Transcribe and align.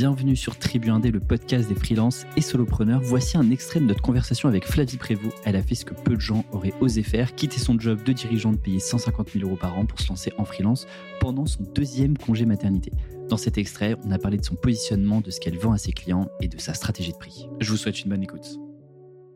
bienvenue 0.00 0.34
sur 0.34 0.58
Tribu 0.58 0.88
Indé, 0.88 1.10
le 1.10 1.20
podcast 1.20 1.68
des 1.68 1.74
freelances 1.74 2.24
et 2.34 2.40
solopreneurs. 2.40 3.02
Voici 3.02 3.36
un 3.36 3.50
extrait 3.50 3.80
de 3.80 3.84
notre 3.84 4.00
conversation 4.00 4.48
avec 4.48 4.64
Flavie 4.64 4.96
Prévost. 4.96 5.36
Elle 5.44 5.56
a 5.56 5.62
fait 5.62 5.74
ce 5.74 5.84
que 5.84 5.92
peu 5.92 6.14
de 6.14 6.20
gens 6.22 6.46
auraient 6.52 6.72
osé 6.80 7.02
faire, 7.02 7.34
quitter 7.34 7.58
son 7.58 7.78
job 7.78 8.02
de 8.02 8.14
dirigeante 8.14 8.58
payé 8.62 8.80
150 8.80 9.32
000 9.32 9.46
euros 9.46 9.58
par 9.60 9.78
an 9.78 9.84
pour 9.84 10.00
se 10.00 10.08
lancer 10.08 10.32
en 10.38 10.46
freelance 10.46 10.86
pendant 11.20 11.44
son 11.44 11.64
deuxième 11.74 12.16
congé 12.16 12.46
maternité. 12.46 12.92
Dans 13.28 13.36
cet 13.36 13.58
extrait, 13.58 13.94
on 14.02 14.10
a 14.10 14.16
parlé 14.16 14.38
de 14.38 14.42
son 14.42 14.54
positionnement, 14.54 15.20
de 15.20 15.30
ce 15.30 15.38
qu'elle 15.38 15.58
vend 15.58 15.72
à 15.72 15.76
ses 15.76 15.92
clients 15.92 16.30
et 16.40 16.48
de 16.48 16.58
sa 16.58 16.72
stratégie 16.72 17.12
de 17.12 17.18
prix. 17.18 17.50
Je 17.60 17.70
vous 17.70 17.76
souhaite 17.76 18.00
une 18.00 18.08
bonne 18.08 18.22
écoute. 18.22 18.58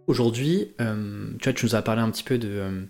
Aujourd'hui, 0.07 0.69
euh, 0.81 1.31
tu 1.41 1.45
vois, 1.45 1.53
tu 1.53 1.67
nous 1.67 1.75
as 1.75 1.83
parlé 1.83 2.01
un 2.01 2.11
petit 2.11 2.25
peu 2.25 2.39
de, 2.39 2.49
euh, 2.49 2.85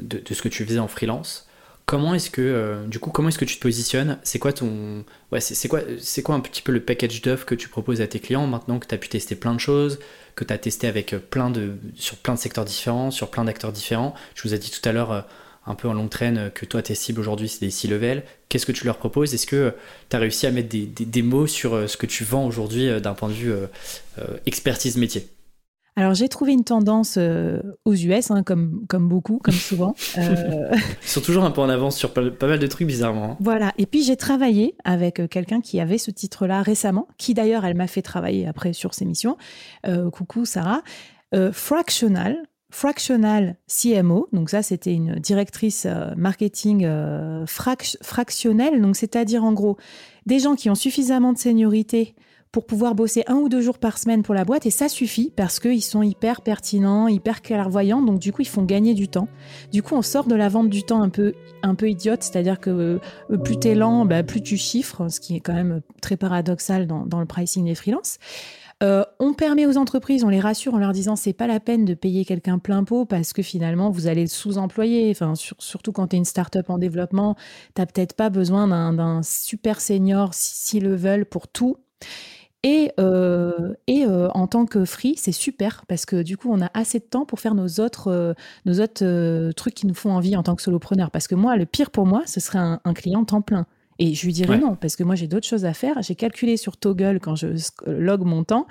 de, 0.00 0.18
de, 0.18 0.32
ce 0.32 0.40
que 0.40 0.48
tu 0.48 0.64
faisais 0.64 0.78
en 0.78 0.88
freelance. 0.88 1.46
Comment 1.92 2.14
est-ce 2.14 2.30
que, 2.30 2.40
euh, 2.40 2.88
comment 3.12 3.28
est-ce 3.28 3.36
que 3.36 3.44
tu 3.44 3.56
te 3.56 3.60
positionnes? 3.60 4.16
C'est 4.22 4.38
quoi 4.38 4.52
un 4.54 6.40
petit 6.40 6.62
peu 6.62 6.72
le 6.72 6.80
package 6.80 7.20
d'offres 7.20 7.44
que 7.44 7.54
tu 7.54 7.68
proposes 7.68 8.00
à 8.00 8.06
tes 8.06 8.18
clients 8.18 8.46
maintenant 8.46 8.78
que 8.78 8.86
tu 8.86 8.94
as 8.94 8.98
pu 8.98 9.10
tester 9.10 9.34
plein 9.34 9.52
de 9.52 9.60
choses, 9.60 9.98
que 10.34 10.42
tu 10.42 10.54
as 10.54 10.56
testé 10.56 10.86
avec 10.86 11.14
plein 11.28 11.50
de, 11.50 11.74
sur 11.94 12.16
plein 12.16 12.32
de 12.32 12.38
secteurs 12.38 12.64
différents, 12.64 13.10
sur 13.10 13.30
plein 13.30 13.44
d'acteurs 13.44 13.72
différents? 13.72 14.14
Je 14.34 14.42
vous 14.42 14.54
ai 14.54 14.58
dit 14.58 14.70
tout 14.70 14.88
à 14.88 14.92
l'heure, 14.92 15.12
euh, 15.12 15.20
un 15.66 15.74
peu 15.74 15.86
en 15.86 15.92
longue 15.92 16.08
traîne, 16.08 16.50
que 16.54 16.64
toi 16.64 16.80
tes 16.80 16.94
cibles 16.94 17.20
aujourd'hui 17.20 17.50
c'est 17.50 17.60
des 17.60 17.70
C-level. 17.70 18.22
Qu'est-ce 18.48 18.64
que 18.64 18.72
tu 18.72 18.86
leur 18.86 18.96
proposes? 18.96 19.34
Est-ce 19.34 19.46
que 19.46 19.74
tu 20.08 20.16
as 20.16 20.18
réussi 20.18 20.46
à 20.46 20.50
mettre 20.50 20.70
des, 20.70 20.86
des, 20.86 21.22
mots 21.22 21.46
sur 21.46 21.74
euh, 21.74 21.88
ce 21.88 21.98
que 21.98 22.06
tu 22.06 22.24
vends 22.24 22.46
aujourd'hui 22.46 23.02
d'un 23.02 23.12
point 23.12 23.28
de 23.28 23.34
vue 23.34 23.52
expertise 24.46 24.96
métier? 24.96 25.28
Alors 25.94 26.14
j'ai 26.14 26.28
trouvé 26.28 26.52
une 26.52 26.64
tendance 26.64 27.16
euh, 27.18 27.60
aux 27.84 27.94
US, 27.94 28.30
hein, 28.30 28.42
comme, 28.42 28.86
comme 28.88 29.08
beaucoup, 29.08 29.38
comme 29.38 29.54
souvent. 29.54 29.94
Euh... 30.16 30.70
Ils 31.02 31.08
sont 31.08 31.20
toujours 31.20 31.44
un 31.44 31.50
peu 31.50 31.60
en 31.60 31.68
avance 31.68 31.96
sur 31.96 32.12
pas, 32.12 32.30
pas 32.30 32.46
mal 32.46 32.58
de 32.58 32.66
trucs 32.66 32.86
bizarrement. 32.86 33.32
Hein. 33.32 33.36
Voilà, 33.40 33.72
et 33.76 33.86
puis 33.86 34.02
j'ai 34.02 34.16
travaillé 34.16 34.74
avec 34.84 35.20
euh, 35.20 35.28
quelqu'un 35.28 35.60
qui 35.60 35.80
avait 35.80 35.98
ce 35.98 36.10
titre-là 36.10 36.62
récemment, 36.62 37.08
qui 37.18 37.34
d'ailleurs 37.34 37.64
elle 37.64 37.76
m'a 37.76 37.86
fait 37.86 38.02
travailler 38.02 38.46
après 38.46 38.72
sur 38.72 38.94
ses 38.94 39.04
missions. 39.04 39.36
Euh, 39.86 40.10
coucou 40.10 40.46
Sarah. 40.46 40.82
fractional, 41.52 42.38
fractional 42.70 43.56
CMO, 43.66 44.28
donc 44.32 44.48
ça 44.48 44.62
c'était 44.62 44.94
une 44.94 45.16
directrice 45.16 45.86
marketing 46.16 46.86
frac 47.46 47.96
fractionnelle, 48.02 48.80
donc 48.80 48.96
c'est-à-dire 48.96 49.44
en 49.44 49.52
gros 49.52 49.76
des 50.24 50.38
gens 50.38 50.54
qui 50.54 50.70
ont 50.70 50.74
suffisamment 50.74 51.32
de 51.32 51.38
seniorité 51.38 52.14
pour 52.52 52.66
pouvoir 52.66 52.94
bosser 52.94 53.24
un 53.26 53.36
ou 53.36 53.48
deux 53.48 53.62
jours 53.62 53.78
par 53.78 53.96
semaine 53.96 54.22
pour 54.22 54.34
la 54.34 54.44
boîte 54.44 54.66
et 54.66 54.70
ça 54.70 54.90
suffit 54.90 55.32
parce 55.34 55.58
qu'ils 55.58 55.82
sont 55.82 56.02
hyper 56.02 56.42
pertinents, 56.42 57.08
hyper 57.08 57.40
clairvoyants, 57.40 58.02
donc 58.02 58.18
du 58.18 58.30
coup 58.30 58.42
ils 58.42 58.48
font 58.48 58.62
gagner 58.62 58.92
du 58.92 59.08
temps. 59.08 59.28
Du 59.72 59.82
coup 59.82 59.94
on 59.94 60.02
sort 60.02 60.26
de 60.26 60.34
la 60.34 60.50
vente 60.50 60.68
du 60.68 60.82
temps 60.82 61.00
un 61.00 61.08
peu, 61.08 61.32
un 61.62 61.74
peu 61.74 61.88
idiote, 61.88 62.22
c'est-à-dire 62.22 62.60
que 62.60 63.00
euh, 63.30 63.38
plus 63.38 63.58
t'es 63.58 63.74
lent, 63.74 64.04
bah, 64.04 64.22
plus 64.22 64.42
tu 64.42 64.58
chiffres, 64.58 65.08
ce 65.08 65.18
qui 65.18 65.34
est 65.34 65.40
quand 65.40 65.54
même 65.54 65.80
très 66.02 66.18
paradoxal 66.18 66.86
dans, 66.86 67.20
le 67.20 67.26
pricing 67.26 67.64
des 67.64 67.74
freelances. 67.74 68.18
Euh, 68.82 69.04
on 69.18 69.32
permet 69.32 69.64
aux 69.64 69.78
entreprises, 69.78 70.22
on 70.22 70.28
les 70.28 70.40
rassure 70.40 70.74
en 70.74 70.78
leur 70.78 70.92
disant 70.92 71.16
c'est 71.16 71.32
pas 71.32 71.46
la 71.46 71.60
peine 71.60 71.86
de 71.86 71.94
payer 71.94 72.24
quelqu'un 72.26 72.58
plein 72.58 72.84
pot 72.84 73.06
parce 73.06 73.32
que 73.32 73.40
finalement 73.40 73.90
vous 73.90 74.08
allez 74.08 74.26
sous-employer. 74.26 75.10
Enfin, 75.10 75.36
sur, 75.36 75.56
surtout 75.58 75.92
quand 75.92 76.08
tu 76.08 76.16
es 76.16 76.18
une 76.18 76.24
start-up 76.26 76.68
en 76.68 76.76
développement, 76.76 77.36
tu 77.74 77.86
peut-être 77.86 78.14
pas 78.14 78.28
besoin 78.28 78.66
d'un 78.92 79.22
super 79.22 79.80
senior 79.80 80.34
si 80.34 80.80
le 80.80 80.94
veulent 80.94 81.24
pour 81.24 81.48
tout. 81.48 81.78
Et, 82.64 82.92
euh, 83.00 83.74
et 83.88 84.04
euh, 84.06 84.28
en 84.34 84.46
tant 84.46 84.66
que 84.66 84.84
free, 84.84 85.14
c'est 85.16 85.32
super 85.32 85.84
parce 85.88 86.06
que 86.06 86.22
du 86.22 86.36
coup, 86.36 86.48
on 86.52 86.62
a 86.62 86.70
assez 86.74 87.00
de 87.00 87.04
temps 87.04 87.24
pour 87.24 87.40
faire 87.40 87.54
nos 87.56 87.66
autres, 87.80 88.08
euh, 88.08 88.34
nos 88.66 88.80
autres 88.80 89.50
trucs 89.52 89.74
qui 89.74 89.86
nous 89.86 89.94
font 89.94 90.12
envie 90.12 90.36
en 90.36 90.44
tant 90.44 90.54
que 90.54 90.62
solopreneur. 90.62 91.10
Parce 91.10 91.26
que 91.26 91.34
moi, 91.34 91.56
le 91.56 91.66
pire 91.66 91.90
pour 91.90 92.06
moi, 92.06 92.22
ce 92.26 92.38
serait 92.38 92.60
un, 92.60 92.80
un 92.84 92.94
client 92.94 93.24
temps 93.24 93.42
plein. 93.42 93.66
Et 93.98 94.14
je 94.14 94.24
lui 94.24 94.32
dirais 94.32 94.54
Ouais. 94.54 94.58
non, 94.58 94.76
parce 94.76 94.96
que 94.96 95.02
moi, 95.02 95.14
j'ai 95.16 95.26
d'autres 95.26 95.46
choses 95.46 95.64
à 95.64 95.74
faire. 95.74 96.00
J'ai 96.02 96.14
calculé 96.14 96.56
sur 96.56 96.76
Toggle 96.76 97.18
quand 97.20 97.34
je 97.34 97.48
log 97.86 98.22
mon 98.24 98.44
temps. 98.44 98.66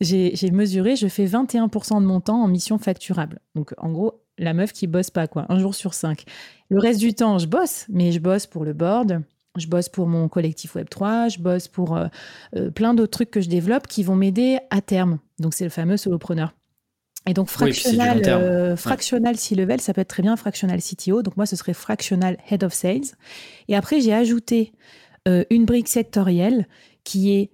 J'ai 0.00 0.36
j'ai 0.36 0.50
mesuré, 0.50 0.94
je 0.94 1.08
fais 1.08 1.24
21% 1.24 2.00
de 2.00 2.06
mon 2.06 2.20
temps 2.20 2.42
en 2.42 2.48
mission 2.48 2.78
facturable. 2.78 3.40
Donc, 3.54 3.74
en 3.78 3.90
gros, 3.90 4.22
la 4.38 4.52
meuf 4.54 4.72
qui 4.72 4.86
bosse 4.86 5.10
pas, 5.10 5.26
quoi, 5.26 5.46
un 5.48 5.58
jour 5.58 5.74
sur 5.74 5.94
cinq. 5.94 6.24
Le 6.68 6.78
reste 6.78 7.00
du 7.00 7.14
temps, 7.14 7.38
je 7.38 7.46
bosse, 7.46 7.86
mais 7.88 8.12
je 8.12 8.20
bosse 8.20 8.46
pour 8.46 8.64
le 8.64 8.72
board, 8.74 9.22
je 9.60 9.68
bosse 9.68 9.88
pour 9.88 10.06
mon 10.06 10.28
collectif 10.28 10.76
Web3, 10.76 11.34
je 11.34 11.40
bosse 11.40 11.68
pour 11.68 11.96
euh, 11.96 12.06
euh, 12.56 12.70
plein 12.70 12.94
d'autres 12.94 13.12
trucs 13.12 13.30
que 13.30 13.40
je 13.40 13.48
développe 13.48 13.86
qui 13.86 14.02
vont 14.02 14.16
m'aider 14.16 14.58
à 14.70 14.80
terme. 14.80 15.18
Donc, 15.38 15.54
c'est 15.54 15.64
le 15.64 15.70
fameux 15.70 15.96
solopreneur. 15.96 16.54
Et 17.26 17.34
donc, 17.34 17.48
Oui, 17.48 17.72
fractional, 17.72 18.22
euh, 18.26 18.76
fractional 18.76 19.36
C-level, 19.36 19.80
ça 19.80 19.92
peut 19.92 20.00
être 20.00 20.08
très 20.08 20.22
bien 20.22 20.36
fractional 20.36 20.80
CTO. 20.80 21.22
Donc, 21.22 21.36
moi, 21.36 21.44
ce 21.44 21.56
serait 21.56 21.74
fractional 21.74 22.38
Head 22.50 22.62
of 22.62 22.72
Sales. 22.72 23.16
Et 23.68 23.74
après, 23.74 24.00
j'ai 24.00 24.14
ajouté 24.14 24.72
euh, 25.26 25.44
une 25.50 25.64
brique 25.64 25.88
sectorielle 25.88 26.68
qui 27.02 27.32
est 27.32 27.50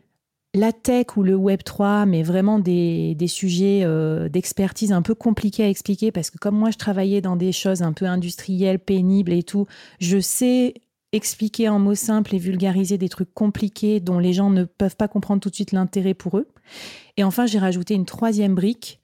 la 0.55 0.73
tech 0.73 1.17
ou 1.17 1.23
le 1.23 1.35
Web 1.35 1.63
3, 1.65 2.05
mais 2.05 2.23
vraiment 2.23 2.59
des, 2.59 3.15
des 3.15 3.27
sujets 3.29 3.81
euh, 3.85 4.29
d'expertise 4.29 4.93
un 4.93 5.01
peu 5.01 5.15
compliqués 5.15 5.65
à 5.65 5.69
expliquer 5.69 6.13
parce 6.13 6.31
que 6.31 6.37
comme 6.37 6.57
moi, 6.57 6.71
je 6.71 6.77
travaillais 6.77 7.23
dans 7.23 7.37
des 7.37 7.53
choses 7.53 7.81
un 7.81 7.95
peu 7.95 8.05
industrielles, 8.05 8.79
pénibles 8.79 9.33
et 9.33 9.43
tout, 9.43 9.67
je 9.99 10.21
sais 10.21 10.75
expliquer 11.13 11.69
en 11.69 11.79
mots 11.79 11.95
simples 11.95 12.35
et 12.35 12.39
vulgariser 12.39 12.99
des 12.99 13.09
trucs 13.09 13.33
compliqués 13.35 14.01
dont 14.01 14.19
les 14.19 14.33
gens 14.33 14.51
ne 14.51 14.65
peuvent 14.65 14.97
pas 14.97 15.09
comprendre 15.09 15.41
tout 15.41 15.51
de 15.51 15.55
suite 15.55 15.73
l'intérêt 15.73 16.15
pour 16.15 16.39
eux. 16.39 16.49
Et 17.17 17.25
enfin, 17.25 17.47
j'ai 17.47 17.59
rajouté 17.59 17.95
une 17.95 18.07
troisième 18.07 18.55
brique 18.55 19.01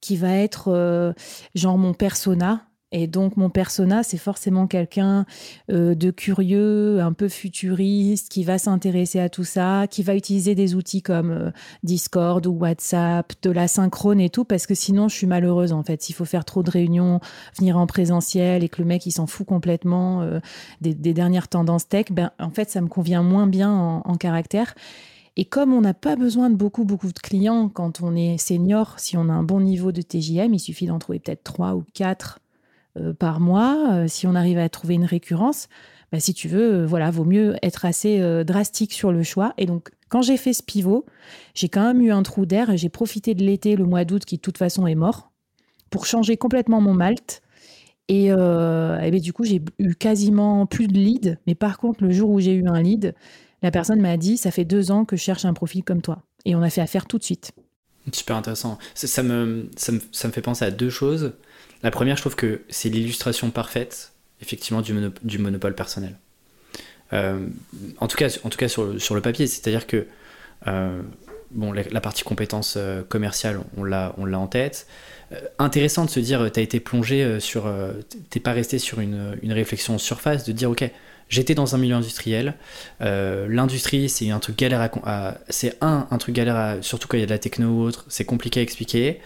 qui 0.00 0.16
va 0.16 0.32
être 0.32 0.68
euh, 0.68 1.12
genre 1.54 1.78
mon 1.78 1.94
persona. 1.94 2.66
Et 2.92 3.06
donc, 3.06 3.38
mon 3.38 3.48
persona, 3.48 4.02
c'est 4.02 4.18
forcément 4.18 4.66
quelqu'un 4.66 5.24
euh, 5.70 5.94
de 5.94 6.10
curieux, 6.10 7.00
un 7.00 7.14
peu 7.14 7.28
futuriste, 7.28 8.28
qui 8.28 8.44
va 8.44 8.58
s'intéresser 8.58 9.18
à 9.18 9.30
tout 9.30 9.44
ça, 9.44 9.86
qui 9.90 10.02
va 10.02 10.14
utiliser 10.14 10.54
des 10.54 10.74
outils 10.74 11.00
comme 11.00 11.30
euh, 11.30 11.50
Discord 11.82 12.46
ou 12.46 12.52
WhatsApp, 12.52 13.32
de 13.42 13.50
la 13.50 13.66
synchrone 13.66 14.20
et 14.20 14.28
tout, 14.28 14.44
parce 14.44 14.66
que 14.66 14.74
sinon, 14.74 15.08
je 15.08 15.16
suis 15.16 15.26
malheureuse 15.26 15.72
en 15.72 15.82
fait. 15.82 16.02
S'il 16.02 16.14
faut 16.14 16.26
faire 16.26 16.44
trop 16.44 16.62
de 16.62 16.70
réunions, 16.70 17.20
venir 17.58 17.78
en 17.78 17.86
présentiel 17.86 18.62
et 18.62 18.68
que 18.68 18.82
le 18.82 18.86
mec, 18.86 19.06
il 19.06 19.12
s'en 19.12 19.26
fout 19.26 19.46
complètement 19.46 20.20
euh, 20.20 20.40
des, 20.82 20.94
dernières 20.94 21.48
tendances 21.48 21.88
tech, 21.88 22.06
ben, 22.10 22.30
en 22.38 22.50
fait, 22.50 22.70
ça 22.70 22.82
me 22.82 22.88
convient 22.88 23.22
moins 23.22 23.46
bien 23.46 23.70
en, 23.70 24.02
en 24.04 24.14
caractère. 24.16 24.74
Et 25.36 25.46
comme 25.46 25.72
on 25.72 25.80
n'a 25.80 25.94
pas 25.94 26.14
besoin 26.14 26.50
de 26.50 26.56
beaucoup, 26.56 26.84
beaucoup 26.84 27.10
de 27.10 27.18
clients 27.18 27.70
quand 27.70 28.02
on 28.02 28.14
est 28.14 28.36
senior, 28.36 28.96
si 28.98 29.16
on 29.16 29.30
a 29.30 29.32
un 29.32 29.42
bon 29.42 29.60
niveau 29.60 29.90
de 29.90 30.02
TJM, 30.02 30.52
il 30.52 30.60
suffit 30.60 30.84
d'en 30.84 30.98
trouver 30.98 31.20
peut-être 31.20 31.42
trois 31.42 31.74
ou 31.74 31.84
quatre 31.94 32.41
par 33.18 33.40
mois. 33.40 33.92
Euh, 33.92 34.08
si 34.08 34.26
on 34.26 34.34
arrive 34.34 34.58
à 34.58 34.68
trouver 34.68 34.94
une 34.94 35.04
récurrence, 35.04 35.68
bah, 36.12 36.20
si 36.20 36.34
tu 36.34 36.46
veux, 36.46 36.82
euh, 36.82 36.86
voilà, 36.86 37.10
vaut 37.10 37.24
mieux 37.24 37.56
être 37.62 37.86
assez 37.86 38.20
euh, 38.20 38.44
drastique 38.44 38.92
sur 38.92 39.12
le 39.12 39.22
choix. 39.22 39.54
Et 39.56 39.64
donc, 39.64 39.90
quand 40.10 40.20
j'ai 40.20 40.36
fait 40.36 40.52
ce 40.52 40.62
pivot, 40.62 41.06
j'ai 41.54 41.70
quand 41.70 41.82
même 41.82 42.02
eu 42.02 42.12
un 42.12 42.22
trou 42.22 42.44
d'air 42.44 42.68
et 42.68 42.76
j'ai 42.76 42.90
profité 42.90 43.34
de 43.34 43.42
l'été, 43.42 43.76
le 43.76 43.86
mois 43.86 44.04
d'août, 44.04 44.26
qui 44.26 44.36
de 44.36 44.42
toute 44.42 44.58
façon 44.58 44.86
est 44.86 44.94
mort, 44.94 45.32
pour 45.88 46.04
changer 46.04 46.36
complètement 46.36 46.82
mon 46.82 46.92
malte. 46.92 47.40
Et, 48.08 48.30
euh, 48.30 49.00
et 49.00 49.10
ben, 49.10 49.20
du 49.20 49.32
coup, 49.32 49.44
j'ai 49.44 49.62
eu 49.78 49.94
quasiment 49.94 50.66
plus 50.66 50.86
de 50.86 50.98
lead. 50.98 51.38
Mais 51.46 51.54
par 51.54 51.78
contre, 51.78 52.04
le 52.04 52.10
jour 52.10 52.28
où 52.28 52.40
j'ai 52.40 52.52
eu 52.52 52.66
un 52.66 52.82
lead, 52.82 53.14
la 53.62 53.70
personne 53.70 54.00
m'a 54.00 54.18
dit 54.18 54.36
Ça 54.36 54.50
fait 54.50 54.66
deux 54.66 54.90
ans 54.90 55.06
que 55.06 55.16
je 55.16 55.22
cherche 55.22 55.46
un 55.46 55.54
profil 55.54 55.82
comme 55.82 56.02
toi. 56.02 56.22
Et 56.44 56.54
on 56.54 56.60
a 56.60 56.68
fait 56.68 56.82
affaire 56.82 57.06
tout 57.06 57.16
de 57.16 57.24
suite. 57.24 57.52
Super 58.10 58.36
intéressant. 58.36 58.78
Ça, 58.94 59.22
me, 59.22 59.68
ça, 59.76 59.92
me, 59.92 60.00
ça 60.10 60.26
me 60.26 60.32
fait 60.32 60.40
penser 60.42 60.64
à 60.64 60.70
deux 60.70 60.90
choses. 60.90 61.32
La 61.82 61.90
première, 61.90 62.16
je 62.16 62.22
trouve 62.22 62.34
que 62.34 62.62
c'est 62.68 62.88
l'illustration 62.88 63.50
parfaite, 63.50 64.12
effectivement, 64.40 64.80
du, 64.80 64.92
mono- 64.92 65.14
du 65.22 65.38
monopole 65.38 65.74
personnel. 65.74 66.16
Euh, 67.12 67.46
en 67.98 68.08
tout 68.08 68.16
cas, 68.16 68.28
en 68.42 68.48
tout 68.48 68.58
cas 68.58 68.68
sur, 68.68 69.00
sur 69.00 69.14
le 69.14 69.20
papier, 69.20 69.46
c'est-à-dire 69.46 69.86
que 69.86 70.06
euh, 70.66 71.00
bon, 71.50 71.72
la, 71.72 72.00
partie 72.00 72.24
compétences 72.24 72.74
euh, 72.76 73.02
commerciales, 73.02 73.60
on 73.76 73.84
l'a, 73.84 74.14
en 74.18 74.46
tête. 74.46 74.86
Intéressant 75.58 76.04
de 76.04 76.10
se 76.10 76.20
dire, 76.20 76.50
tu 76.52 76.60
as 76.60 76.62
été 76.62 76.78
plongé 76.78 77.40
sur, 77.40 77.64
t'es 78.28 78.40
pas 78.40 78.52
resté 78.52 78.78
sur 78.78 79.00
une, 79.00 79.38
une 79.42 79.52
réflexion 79.52 79.94
en 79.94 79.98
surface, 79.98 80.44
de 80.44 80.52
dire, 80.52 80.70
ok, 80.70 80.90
j'étais 81.28 81.54
dans 81.54 81.74
un 81.74 81.78
milieu 81.78 81.94
industriel. 81.94 82.54
Euh, 83.00 83.46
L'industrie, 83.48 84.08
c'est 84.08 84.30
un 84.30 84.38
truc 84.38 84.58
galère 84.58 84.90
à, 85.04 85.34
c'est 85.48 85.76
un, 85.80 86.04
truc 86.18 86.34
galère 86.34 86.56
à, 86.56 86.82
surtout 86.82 87.08
quand 87.08 87.16
il 87.16 87.20
y 87.20 87.24
a 87.24 87.26
de 87.26 87.30
la 87.30 87.38
techno 87.38 87.68
ou 87.68 87.82
autre, 87.82 88.04
c'est 88.08 88.24
compliqué 88.24 88.60
à 88.60 88.62
expliquer. 88.62 89.20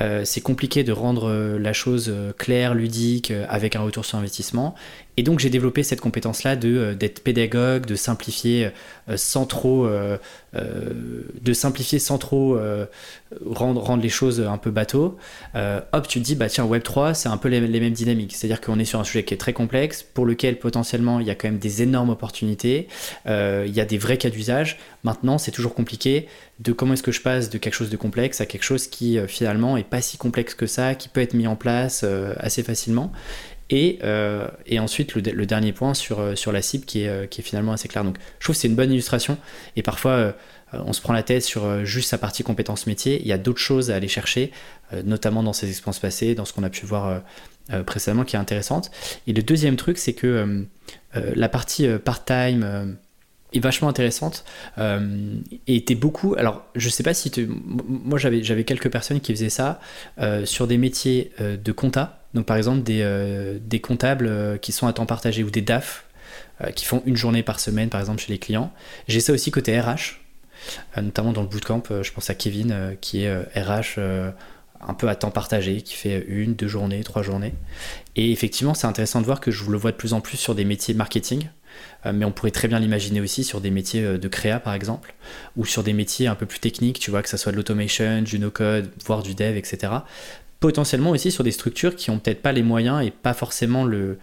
Euh, 0.00 0.24
c'est 0.24 0.40
compliqué 0.40 0.82
de 0.82 0.92
rendre 0.92 1.28
euh, 1.28 1.58
la 1.58 1.72
chose 1.72 2.12
claire, 2.38 2.74
ludique, 2.74 3.32
avec 3.48 3.76
un 3.76 3.80
retour 3.80 4.04
sur 4.04 4.18
investissement. 4.18 4.74
Et 5.20 5.22
donc 5.22 5.38
j'ai 5.38 5.50
développé 5.50 5.82
cette 5.82 6.00
compétence-là 6.00 6.56
de 6.56 6.74
euh, 6.74 6.94
d'être 6.94 7.22
pédagogue, 7.22 7.84
de 7.84 7.94
simplifier 7.94 8.70
euh, 9.10 9.18
sans 9.18 9.44
trop, 9.44 9.84
euh, 9.84 10.16
euh, 10.54 10.94
de 11.42 11.52
simplifier 11.52 11.98
sans 11.98 12.16
trop 12.16 12.56
euh, 12.56 12.86
rendre 13.44 13.82
rendre 13.82 14.02
les 14.02 14.08
choses 14.08 14.40
un 14.40 14.56
peu 14.56 14.70
bateau. 14.70 15.18
Euh, 15.56 15.82
hop, 15.92 16.08
tu 16.08 16.20
te 16.20 16.24
dis 16.24 16.36
bah 16.36 16.48
tiens 16.48 16.64
Web 16.64 16.82
3 16.82 17.12
c'est 17.12 17.28
un 17.28 17.36
peu 17.36 17.50
les, 17.50 17.60
les 17.60 17.80
mêmes 17.80 17.92
dynamiques. 17.92 18.34
C'est-à-dire 18.34 18.62
qu'on 18.62 18.78
est 18.78 18.86
sur 18.86 18.98
un 18.98 19.04
sujet 19.04 19.22
qui 19.22 19.34
est 19.34 19.36
très 19.36 19.52
complexe, 19.52 20.02
pour 20.02 20.24
lequel 20.24 20.58
potentiellement 20.58 21.20
il 21.20 21.26
y 21.26 21.30
a 21.30 21.34
quand 21.34 21.48
même 21.48 21.58
des 21.58 21.82
énormes 21.82 22.08
opportunités. 22.08 22.88
Euh, 23.26 23.66
il 23.68 23.74
y 23.74 23.80
a 23.82 23.84
des 23.84 23.98
vrais 23.98 24.16
cas 24.16 24.30
d'usage. 24.30 24.78
Maintenant 25.04 25.36
c'est 25.36 25.50
toujours 25.50 25.74
compliqué 25.74 26.28
de 26.60 26.72
comment 26.72 26.94
est-ce 26.94 27.02
que 27.02 27.12
je 27.12 27.20
passe 27.20 27.50
de 27.50 27.58
quelque 27.58 27.74
chose 27.74 27.90
de 27.90 27.98
complexe 27.98 28.40
à 28.40 28.46
quelque 28.46 28.64
chose 28.64 28.86
qui 28.86 29.18
euh, 29.18 29.26
finalement 29.26 29.76
est 29.76 29.84
pas 29.84 30.00
si 30.00 30.16
complexe 30.16 30.54
que 30.54 30.66
ça, 30.66 30.94
qui 30.94 31.10
peut 31.10 31.20
être 31.20 31.34
mis 31.34 31.46
en 31.46 31.56
place 31.56 32.02
euh, 32.04 32.32
assez 32.38 32.62
facilement. 32.62 33.12
Et, 33.70 34.00
et 34.66 34.78
ensuite, 34.80 35.14
le, 35.14 35.46
dernier 35.46 35.72
point 35.72 35.94
sur, 35.94 36.36
sur 36.36 36.52
la 36.52 36.60
cible 36.60 36.84
qui 36.84 37.02
est, 37.02 37.30
qui 37.30 37.40
est 37.40 37.44
finalement 37.44 37.72
assez 37.72 37.88
clair. 37.88 38.04
Donc, 38.04 38.16
je 38.38 38.44
trouve 38.44 38.56
que 38.56 38.60
c'est 38.60 38.68
une 38.68 38.74
bonne 38.74 38.90
illustration. 38.90 39.38
Et 39.76 39.82
parfois, 39.82 40.34
on 40.72 40.92
se 40.92 41.00
prend 41.00 41.12
la 41.12 41.22
tête 41.22 41.44
sur 41.44 41.84
juste 41.84 42.10
sa 42.10 42.18
partie 42.18 42.42
compétences 42.42 42.88
métiers. 42.88 43.20
Il 43.20 43.28
y 43.28 43.32
a 43.32 43.38
d'autres 43.38 43.60
choses 43.60 43.92
à 43.92 43.94
aller 43.94 44.08
chercher, 44.08 44.50
notamment 45.04 45.44
dans 45.44 45.52
ses 45.52 45.68
expériences 45.68 46.00
passées, 46.00 46.34
dans 46.34 46.44
ce 46.44 46.52
qu'on 46.52 46.64
a 46.64 46.70
pu 46.70 46.84
voir 46.84 47.22
précédemment, 47.86 48.24
qui 48.24 48.34
est 48.34 48.40
intéressante. 48.40 48.90
Et 49.28 49.32
le 49.32 49.42
deuxième 49.42 49.76
truc, 49.76 49.98
c'est 49.98 50.14
que 50.14 50.66
la 51.14 51.48
partie 51.48 51.86
part-time 52.04 52.96
est 53.52 53.60
vachement 53.60 53.88
intéressante 53.88 54.44
euh, 54.78 55.34
et 55.66 55.76
était 55.76 55.94
beaucoup 55.94 56.34
alors 56.38 56.64
je 56.74 56.88
sais 56.88 57.02
pas 57.02 57.14
si 57.14 57.30
tu, 57.30 57.48
moi 57.48 58.18
j'avais 58.18 58.42
j'avais 58.42 58.64
quelques 58.64 58.90
personnes 58.90 59.20
qui 59.20 59.32
faisaient 59.32 59.50
ça 59.50 59.80
euh, 60.20 60.44
sur 60.46 60.66
des 60.66 60.78
métiers 60.78 61.32
euh, 61.40 61.56
de 61.56 61.72
compta. 61.72 62.20
Donc 62.34 62.46
par 62.46 62.56
exemple 62.56 62.82
des, 62.82 63.58
des 63.60 63.80
comptables 63.80 64.60
qui 64.60 64.70
sont 64.70 64.86
à 64.86 64.92
temps 64.92 65.06
partagé 65.06 65.42
ou 65.42 65.50
des 65.50 65.62
DAF 65.62 66.04
qui 66.76 66.84
font 66.84 67.02
une 67.04 67.16
journée 67.16 67.42
par 67.42 67.58
semaine 67.58 67.88
par 67.88 67.98
exemple 67.98 68.20
chez 68.20 68.32
les 68.32 68.38
clients. 68.38 68.72
J'ai 69.08 69.18
ça 69.18 69.32
aussi 69.32 69.50
côté 69.50 69.80
RH 69.80 70.20
notamment 70.96 71.32
dans 71.32 71.42
le 71.42 71.48
bootcamp 71.48 71.82
je 72.02 72.12
pense 72.12 72.30
à 72.30 72.36
Kevin 72.36 72.96
qui 73.00 73.24
est 73.24 73.36
RH 73.56 73.98
un 74.80 74.94
peu 74.94 75.08
à 75.08 75.14
temps 75.14 75.30
partagé, 75.30 75.82
qui 75.82 75.94
fait 75.94 76.24
une, 76.26 76.54
deux 76.54 76.68
journées, 76.68 77.02
trois 77.04 77.22
journées. 77.22 77.52
Et 78.16 78.32
effectivement, 78.32 78.74
c'est 78.74 78.86
intéressant 78.86 79.20
de 79.20 79.26
voir 79.26 79.40
que 79.40 79.50
je 79.50 79.64
le 79.68 79.76
vois 79.76 79.92
de 79.92 79.96
plus 79.96 80.14
en 80.14 80.20
plus 80.20 80.36
sur 80.36 80.54
des 80.54 80.64
métiers 80.64 80.94
marketing, 80.94 81.48
mais 82.12 82.24
on 82.24 82.32
pourrait 82.32 82.50
très 82.50 82.68
bien 82.68 82.78
l'imaginer 82.78 83.20
aussi 83.20 83.44
sur 83.44 83.60
des 83.60 83.70
métiers 83.70 84.02
euh, 84.02 84.18
de 84.18 84.28
créa 84.28 84.60
par 84.60 84.74
exemple, 84.74 85.14
ou 85.56 85.64
sur 85.64 85.82
des 85.82 85.92
métiers 85.92 86.26
un 86.26 86.34
peu 86.34 86.46
plus 86.46 86.60
techniques, 86.60 86.98
tu 86.98 87.10
vois, 87.10 87.22
que 87.22 87.28
ce 87.28 87.36
soit 87.36 87.52
de 87.52 87.56
l'automation, 87.56 88.22
du 88.22 88.38
no-code, 88.38 88.90
voire 89.04 89.22
du 89.22 89.34
dev, 89.34 89.56
etc. 89.56 89.92
Potentiellement 90.60 91.10
aussi 91.10 91.30
sur 91.30 91.44
des 91.44 91.52
structures 91.52 91.96
qui 91.96 92.10
ont 92.10 92.18
peut-être 92.18 92.42
pas 92.42 92.52
les 92.52 92.62
moyens 92.62 93.04
et 93.04 93.10
pas 93.10 93.34
forcément 93.34 93.84
le, 93.84 94.18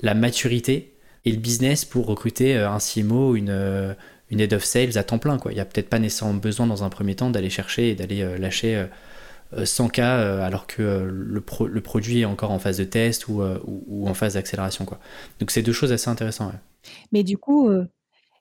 la 0.00 0.14
maturité 0.14 0.92
et 1.24 1.32
le 1.32 1.38
business 1.38 1.84
pour 1.84 2.06
recruter 2.06 2.56
euh, 2.56 2.70
un 2.70 2.78
CMO, 2.78 3.36
une, 3.36 3.96
une 4.30 4.40
head 4.40 4.52
of 4.54 4.64
sales 4.64 4.98
à 4.98 5.04
temps 5.04 5.18
plein. 5.18 5.38
Quoi. 5.38 5.52
Il 5.52 5.56
n'y 5.56 5.60
a 5.60 5.64
peut-être 5.64 5.88
pas 5.88 5.98
nécessairement 5.98 6.34
besoin 6.34 6.66
dans 6.66 6.84
un 6.84 6.88
premier 6.88 7.14
temps 7.14 7.30
d'aller 7.30 7.50
chercher 7.50 7.90
et 7.90 7.94
d'aller 7.94 8.38
lâcher 8.38 8.86
100 9.62 9.88
cas 9.88 10.42
alors 10.42 10.66
que 10.66 10.82
le, 10.82 11.44
le, 11.66 11.80
produit 11.82 12.22
est 12.22 12.24
encore 12.24 12.50
en 12.52 12.58
phase 12.58 12.78
de 12.78 12.84
test 12.84 13.28
ou, 13.28 13.42
ou, 13.42 14.08
en 14.08 14.14
phase 14.14 14.34
d'accélération. 14.34 14.86
Quoi. 14.86 14.98
Donc 15.40 15.50
c'est 15.50 15.62
deux 15.62 15.74
choses 15.74 15.92
assez 15.92 16.08
intéressantes. 16.08 16.54
Mais 17.12 17.22
du 17.22 17.38
coup, 17.38 17.68
euh, 17.68 17.86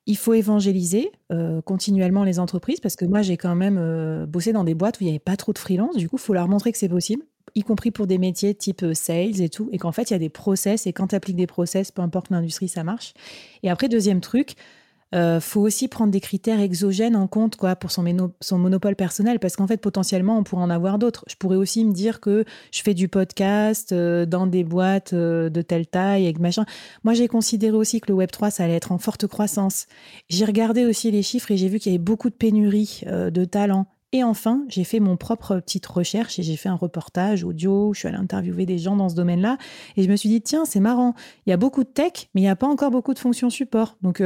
il 0.05 0.17
faut 0.17 0.33
évangéliser 0.33 1.11
euh, 1.31 1.61
continuellement 1.61 2.23
les 2.23 2.39
entreprises 2.39 2.79
parce 2.79 2.95
que 2.95 3.05
moi, 3.05 3.21
j'ai 3.21 3.37
quand 3.37 3.55
même 3.55 3.77
euh, 3.79 4.25
bossé 4.25 4.53
dans 4.53 4.63
des 4.63 4.73
boîtes 4.73 4.99
où 4.99 5.03
il 5.03 5.07
n'y 5.07 5.11
avait 5.11 5.19
pas 5.19 5.37
trop 5.37 5.53
de 5.53 5.57
freelance. 5.57 5.95
Du 5.95 6.09
coup, 6.09 6.17
faut 6.17 6.33
leur 6.33 6.47
montrer 6.47 6.71
que 6.71 6.77
c'est 6.77 6.89
possible, 6.89 7.23
y 7.55 7.63
compris 7.63 7.91
pour 7.91 8.07
des 8.07 8.17
métiers 8.17 8.55
type 8.55 8.85
sales 8.93 9.41
et 9.41 9.49
tout, 9.49 9.69
et 9.71 9.77
qu'en 9.77 9.91
fait, 9.91 10.09
il 10.09 10.13
y 10.13 10.15
a 10.15 10.19
des 10.19 10.29
process 10.29 10.87
et 10.87 10.93
quand 10.93 11.07
tu 11.07 11.15
appliques 11.15 11.35
des 11.35 11.47
process, 11.47 11.91
peu 11.91 12.01
importe 12.01 12.29
l'industrie, 12.29 12.67
ça 12.67 12.83
marche. 12.83 13.13
Et 13.63 13.69
après, 13.69 13.89
deuxième 13.89 14.21
truc, 14.21 14.55
euh, 15.13 15.39
faut 15.39 15.61
aussi 15.61 15.87
prendre 15.87 16.11
des 16.11 16.21
critères 16.21 16.59
exogènes 16.59 17.15
en 17.15 17.27
compte 17.27 17.57
quoi, 17.57 17.75
pour 17.75 17.91
son, 17.91 18.03
monopole 18.57 18.95
personnel, 18.95 19.39
parce 19.39 19.55
qu'en 19.55 19.67
fait, 19.67 19.77
potentiellement, 19.77 20.37
on 20.37 20.43
pourrait 20.43 20.63
en 20.63 20.69
avoir 20.69 20.99
d'autres. 20.99 21.25
Je 21.27 21.35
pourrais 21.35 21.57
aussi 21.57 21.83
me 21.83 21.93
dire 21.93 22.19
que 22.19 22.45
je 22.71 22.81
fais 22.81 22.93
du 22.93 23.07
podcast 23.07 23.91
euh, 23.91 24.25
dans 24.25 24.47
des 24.47 24.63
boîtes 24.63 25.13
euh, 25.13 25.49
de 25.49 25.61
telle 25.61 25.87
taille, 25.87 26.27
et 26.27 26.33
machin. 26.39 26.65
Moi, 27.03 27.13
j'ai 27.13 27.27
considéré 27.27 27.75
aussi 27.75 27.99
que 27.99 28.11
le 28.11 28.17
Web3, 28.17 28.51
ça 28.51 28.63
allait 28.63 28.75
être 28.75 28.91
en 28.91 28.97
forte 28.97 29.27
croissance. 29.27 29.87
J'ai 30.29 30.45
regardé 30.45 30.85
aussi 30.85 31.11
les 31.11 31.23
chiffres 31.23 31.51
et 31.51 31.57
j'ai 31.57 31.67
vu 31.67 31.79
qu'il 31.79 31.91
y 31.91 31.95
avait 31.95 32.03
beaucoup 32.03 32.29
de 32.29 32.35
pénurie 32.35 33.01
de 33.05 33.45
talents. 33.45 33.87
Et 34.13 34.25
enfin, 34.25 34.65
j'ai 34.67 34.83
fait 34.83 34.99
mon 34.99 35.15
propre 35.15 35.57
petite 35.59 35.85
recherche 35.85 36.37
et 36.37 36.43
j'ai 36.43 36.57
fait 36.57 36.67
un 36.67 36.75
reportage 36.75 37.45
audio. 37.45 37.93
je 37.93 37.99
suis 37.99 38.07
allée 38.09 38.17
interviewer 38.17 38.65
des 38.65 38.77
gens 38.77 38.97
dans 38.97 39.07
ce 39.07 39.15
domaine-là. 39.15 39.57
Et 39.95 40.03
je 40.03 40.09
me 40.09 40.17
suis 40.17 40.27
dit, 40.27 40.41
tiens, 40.41 40.65
c'est 40.65 40.81
marrant. 40.81 41.13
Il 41.45 41.49
y 41.49 41.53
a 41.53 41.57
beaucoup 41.57 41.85
de 41.85 41.89
tech, 41.89 42.27
mais 42.33 42.41
il 42.41 42.43
n'y 42.43 42.49
a 42.49 42.57
pas 42.57 42.67
encore 42.67 42.91
beaucoup 42.91 43.13
de 43.13 43.19
fonctions 43.19 43.49
support. 43.49 43.95
Donc, 44.01 44.21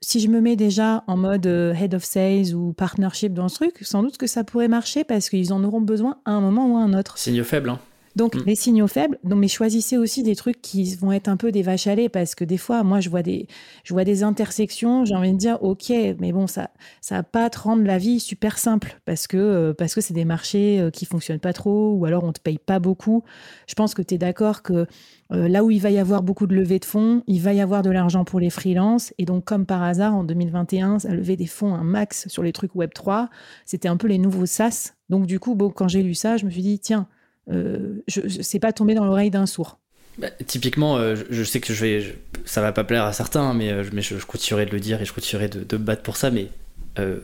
si 0.00 0.20
je 0.20 0.28
me 0.28 0.40
mets 0.40 0.56
déjà 0.56 1.04
en 1.06 1.16
mode 1.16 1.46
euh, 1.46 1.74
head 1.74 1.94
of 1.94 2.04
sales 2.04 2.54
ou 2.54 2.72
partnership 2.72 3.34
dans 3.34 3.48
ce 3.48 3.56
truc, 3.56 3.78
sans 3.82 4.02
doute 4.02 4.16
que 4.16 4.26
ça 4.26 4.44
pourrait 4.44 4.68
marcher 4.68 5.04
parce 5.04 5.28
qu'ils 5.28 5.52
en 5.52 5.64
auront 5.64 5.80
besoin 5.80 6.18
à 6.24 6.32
un 6.32 6.40
moment 6.40 6.72
ou 6.72 6.76
à 6.76 6.80
un 6.80 6.94
autre. 6.94 7.18
Signe 7.18 7.42
faible, 7.42 7.70
hein. 7.70 7.80
Donc, 8.16 8.34
mm. 8.34 8.42
les 8.46 8.54
signaux 8.54 8.86
faibles, 8.86 9.18
donc, 9.24 9.38
mais 9.38 9.48
choisissez 9.48 9.96
aussi 9.96 10.22
des 10.22 10.36
trucs 10.36 10.60
qui 10.60 10.94
vont 10.96 11.12
être 11.12 11.28
un 11.28 11.36
peu 11.36 11.52
des 11.52 11.62
vaches 11.62 11.86
à 11.86 11.94
lait 11.94 12.08
parce 12.08 12.34
que 12.34 12.44
des 12.44 12.58
fois, 12.58 12.82
moi, 12.82 13.00
je 13.00 13.08
vois 13.08 13.22
des, 13.22 13.46
je 13.84 13.94
vois 13.94 14.04
des 14.04 14.22
intersections, 14.22 15.04
j'ai 15.04 15.14
envie 15.14 15.32
de 15.32 15.38
dire, 15.38 15.62
OK, 15.62 15.92
mais 16.18 16.32
bon, 16.32 16.46
ça 16.46 16.70
ça 17.00 17.16
va 17.16 17.22
pas 17.22 17.50
te 17.50 17.58
rendre 17.58 17.84
la 17.84 17.98
vie 17.98 18.20
super 18.20 18.58
simple 18.58 19.00
parce 19.04 19.26
que 19.26 19.36
euh, 19.36 19.74
parce 19.74 19.94
que 19.94 20.00
c'est 20.00 20.14
des 20.14 20.24
marchés 20.24 20.80
euh, 20.80 20.90
qui 20.90 21.06
fonctionnent 21.06 21.38
pas 21.38 21.52
trop 21.52 21.94
ou 21.94 22.04
alors 22.04 22.24
on 22.24 22.32
te 22.32 22.40
paye 22.40 22.58
pas 22.58 22.78
beaucoup. 22.78 23.22
Je 23.66 23.74
pense 23.74 23.94
que 23.94 24.02
tu 24.02 24.14
es 24.14 24.18
d'accord 24.18 24.62
que 24.62 24.86
euh, 25.32 25.48
là 25.48 25.62
où 25.64 25.70
il 25.70 25.80
va 25.80 25.90
y 25.90 25.98
avoir 25.98 26.22
beaucoup 26.22 26.46
de 26.46 26.54
levées 26.54 26.78
de 26.78 26.84
fonds, 26.84 27.22
il 27.26 27.40
va 27.40 27.52
y 27.52 27.60
avoir 27.60 27.82
de 27.82 27.90
l'argent 27.90 28.24
pour 28.24 28.40
les 28.40 28.50
freelances. 28.50 29.12
Et 29.18 29.24
donc, 29.24 29.44
comme 29.44 29.66
par 29.66 29.82
hasard, 29.82 30.14
en 30.14 30.24
2021, 30.24 31.00
ça 31.00 31.10
a 31.10 31.14
levé 31.14 31.36
des 31.36 31.46
fonds 31.46 31.74
un 31.74 31.84
max 31.84 32.28
sur 32.28 32.42
les 32.42 32.52
trucs 32.52 32.74
Web3. 32.74 33.28
C'était 33.66 33.88
un 33.88 33.96
peu 33.96 34.06
les 34.06 34.18
nouveaux 34.18 34.46
SaaS. 34.46 34.94
Donc, 35.10 35.26
du 35.26 35.38
coup, 35.38 35.54
bon, 35.54 35.70
quand 35.70 35.88
j'ai 35.88 36.02
lu 36.02 36.14
ça, 36.14 36.36
je 36.36 36.46
me 36.46 36.50
suis 36.50 36.62
dit, 36.62 36.78
tiens, 36.78 37.08
euh, 37.50 38.02
je, 38.06 38.20
c'est 38.42 38.58
pas 38.58 38.72
tombé 38.72 38.94
dans 38.94 39.04
l'oreille 39.04 39.30
d'un 39.30 39.46
sourd. 39.46 39.78
Bah, 40.18 40.28
typiquement, 40.46 40.96
euh, 40.96 41.14
je, 41.30 41.44
sais 41.44 41.60
que 41.60 41.72
je 41.72 41.84
vais, 41.84 42.16
ça 42.44 42.60
va 42.60 42.72
pas 42.72 42.84
plaire 42.84 43.04
à 43.04 43.12
certains, 43.12 43.54
mais, 43.54 43.70
euh, 43.70 43.84
je, 43.84 44.24
continuerai 44.24 44.66
de 44.66 44.72
le 44.72 44.80
dire 44.80 45.00
et 45.00 45.04
je 45.04 45.12
continuerai 45.12 45.48
de, 45.48 45.76
battre 45.76 46.02
pour 46.02 46.16
ça. 46.16 46.30
Mais 46.30 46.48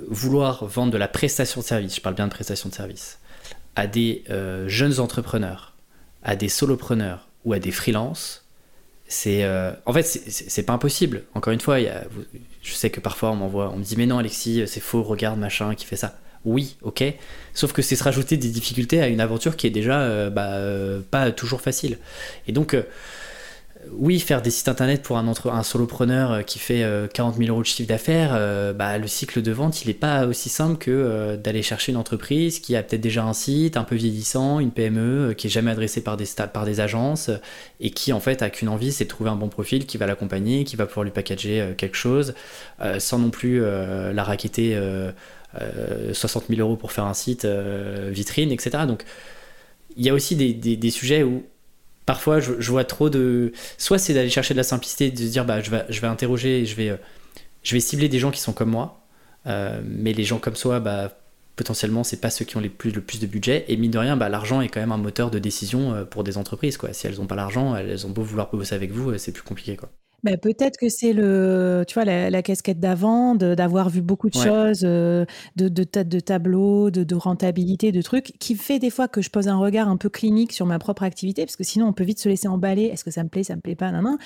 vouloir 0.09 0.67
vendre 0.67 0.93
de 0.93 0.99
la 0.99 1.09
prestation 1.09 1.61
de 1.61 1.67
service, 1.67 1.97
je 1.97 2.01
parle 2.01 2.15
bien 2.15 2.29
de 2.29 2.33
prestation 2.33 2.69
de 2.69 2.75
service, 2.75 3.19
à 3.75 3.89
des 3.89 4.23
jeunes 4.69 5.01
entrepreneurs, 5.01 5.75
à 6.23 6.37
des 6.37 6.49
solopreneurs 6.49 7.27
ou 7.45 7.55
à 7.55 7.59
des 7.59 7.73
freelances, 7.73 8.47
c'est 9.09 9.45
en 9.85 9.93
fait 9.93 10.05
c'est 10.05 10.63
pas 10.63 10.75
impossible. 10.75 11.25
Encore 11.35 11.53
une 11.53 11.59
fois, 11.59 11.79
je 11.81 12.73
sais 12.73 12.91
que 12.91 13.01
parfois 13.01 13.33
on 13.33 13.35
m'envoie, 13.35 13.73
on 13.75 13.79
me 13.79 13.83
dit 13.83 13.97
mais 13.97 14.07
non 14.07 14.19
Alexis, 14.19 14.63
c'est 14.69 14.79
faux, 14.79 15.03
regarde 15.03 15.41
machin 15.41 15.75
qui 15.75 15.87
fait 15.87 15.97
ça 15.97 16.21
oui, 16.45 16.77
ok. 16.83 17.03
Sauf 17.55 17.73
que 17.73 17.83
c'est 17.83 17.97
se 17.97 18.05
rajouter 18.05 18.37
des 18.37 18.49
difficultés 18.49 19.01
à 19.01 19.09
une 19.09 19.21
aventure 19.21 19.57
qui 19.57 19.67
est 19.67 19.71
déjà 19.71 20.01
euh, 20.01 20.31
bah, 20.31 20.55
euh, 20.55 21.01
pas 21.11 21.31
toujours 21.33 21.61
facile. 21.61 21.99
Et 22.47 22.53
donc, 22.53 22.75
euh, 22.75 22.83
oui, 23.93 24.19
faire 24.19 24.43
des 24.43 24.51
sites 24.51 24.69
internet 24.69 25.03
pour 25.03 25.19
un, 25.19 25.27
entre, 25.27 25.51
un 25.51 25.63
solopreneur 25.63 26.45
qui 26.45 26.59
fait 26.59 26.87
40 27.13 27.37
000 27.37 27.51
euros 27.51 27.61
de 27.61 27.67
chiffre 27.67 27.87
d'affaires, 27.87 28.33
bah, 28.75 28.97
le 28.97 29.07
cycle 29.07 29.43
de 29.43 29.53
vente, 29.53 29.83
il 29.85 29.89
n'est 29.89 29.95
pas 29.95 30.27
aussi 30.27 30.49
simple 30.49 30.79
que 30.79 31.37
d'aller 31.37 31.61
chercher 31.61 31.93
une 31.93 31.99
entreprise 31.99 32.61
qui 32.61 32.77
a 32.77 32.83
peut-être 32.83 33.03
déjà 33.03 33.25
un 33.25 33.35
site 33.35 33.77
un 33.77 33.85
peu 33.85 33.95
vieillissant, 33.95 34.59
une 34.59 34.71
PME 34.71 35.35
qui 35.37 35.49
est 35.49 35.51
jamais 35.51 35.71
adressée 35.71 36.03
par 36.03 36.17
des, 36.17 36.25
par 36.51 36.65
des 36.65 36.81
agences 36.81 37.29
et 37.79 37.91
qui 37.91 38.15
en 38.15 38.21
fait 38.21 38.41
a 38.41 38.49
qu'une 38.49 38.71
envie, 38.71 38.91
c'est 38.91 39.05
de 39.05 39.11
trouver 39.11 39.29
un 39.29 39.37
bon 39.37 39.49
profil 39.49 39.85
qui 39.85 39.99
va 39.99 40.07
l'accompagner, 40.07 40.65
qui 40.65 40.77
va 40.77 40.87
pouvoir 40.87 41.05
lui 41.05 41.13
packager 41.13 41.75
quelque 41.77 41.97
chose, 41.97 42.33
sans 42.99 43.19
non 43.19 43.29
plus 43.29 43.61
la 43.61 44.25
raqueter 44.25 44.79
60 46.13 46.45
euh, 46.45 46.57
000 46.57 46.61
euros 46.61 46.77
pour 46.77 46.93
faire 46.93 47.05
un 47.05 47.15
site 47.15 47.45
euh, 47.45 48.11
vitrine, 48.13 48.51
etc. 48.53 48.85
Donc 48.87 49.05
il 49.97 50.05
y 50.05 50.11
a 50.11 50.15
aussi 50.15 50.37
des, 50.37 50.91
sujets 50.91 51.23
où 51.23 51.45
parfois 52.07 52.41
je, 52.41 52.71
vois 52.71 52.85
trop 52.85 53.11
de. 53.11 53.53
Soit 53.79 53.99
c'est 53.99 54.15
d'aller 54.15 54.31
chercher 54.31 54.55
de 54.55 54.59
la 54.59 54.65
simplicité, 54.65 55.11
de 55.11 55.19
se 55.19 55.25
dire 55.25 55.45
bah, 55.45 55.61
je, 55.61 55.71
vais, 55.71 55.85
je 55.89 56.01
vais 56.01 56.07
interroger, 56.07 56.67
je 56.67 56.75
vais, 56.75 56.91
euh, 56.91 56.97
je 57.63 57.75
vais 57.75 57.81
cibler 57.81 58.09
des 58.09 58.19
gens 58.19 58.31
qui 58.31 58.41
sont 58.41 58.53
comme 58.53 58.71
moi, 58.71 59.01
mais 59.47 60.13
les 60.13 60.25
gens 60.25 60.39
comme 60.39 60.57
soi, 60.57 60.81
bah, 60.81 61.17
potentiellement, 61.57 62.03
c'est 62.03 62.21
pas 62.21 62.31
ceux 62.31 62.45
qui 62.45 62.57
ont 62.57 62.61
le 62.61 62.69
plus 62.69 62.93
de 62.93 63.27
budget. 63.27 63.65
Et 63.69 63.77
mine 63.77 63.91
de 63.91 63.99
rien, 63.99 64.17
bah, 64.17 64.29
l'argent 64.29 64.61
est 64.61 64.69
quand 64.69 64.81
même 64.81 64.93
un 64.93 64.99
moteur 64.99 65.31
de 65.31 65.39
décision 65.39 66.07
pour 66.11 66.25
des 66.25 66.39
entreprises. 66.39 66.77
Quoi. 66.77 66.93
Si 66.93 67.07
elles 67.07 67.17
n'ont 67.17 67.27
pas 67.27 67.37
l'argent, 67.37 67.77
elles 67.77 68.07
ont 68.07 68.11
beau 68.11 68.23
vouloir 68.23 68.51
bosser 68.51 68.75
avec 68.75 68.91
vous, 68.91 69.17
c'est 69.19 69.33
plus 69.33 69.43
compliqué. 69.43 69.77
Quoi. 69.77 69.91
Bah, 70.25 70.39
peut-être 70.39 70.79
que 70.79 70.89
c'est 70.89 71.13
le, 71.13 71.85
tu 71.87 71.93
vois, 71.93 72.07
la, 72.07 72.43
casquette 72.43 72.81
d'avant, 72.81 73.35
d'avoir 73.35 73.91
vu 73.91 74.01
beaucoup 74.01 74.31
de 74.31 74.35
choses, 74.35 74.81
euh, 74.83 75.27
de, 75.57 75.69
de, 75.69 75.85
de 75.85 76.21
tableaux, 76.21 76.91
de, 76.91 77.05
de, 77.05 77.15
rentabilité, 77.15 77.93
de 77.93 78.01
trucs, 78.01 78.33
qui 78.39 78.55
fait 78.55 78.79
des 78.79 78.89
fois 78.89 79.07
que 79.07 79.21
je 79.21 79.29
pose 79.29 79.49
un 79.49 79.59
regard 79.59 79.87
un 79.87 79.99
peu 79.99 80.09
clinique 80.09 80.53
sur 80.53 80.65
ma 80.65 80.79
propre 80.79 81.03
activité, 81.03 81.45
parce 81.45 81.57
que 81.57 81.65
sinon 81.65 81.89
on 81.89 81.93
peut 81.93 82.05
vite 82.05 82.19
se 82.21 82.31
laisser 82.31 82.49
emballer. 82.49 82.85
Est-ce 82.85 83.05
que 83.05 83.11
ça 83.11 83.23
me 83.23 83.29
plaît, 83.29 83.45
ça 83.45 83.55
me 83.55 83.61
plaît 83.61 83.75
pas, 83.75 83.93
non, 83.93 84.01
non. 84.01 84.17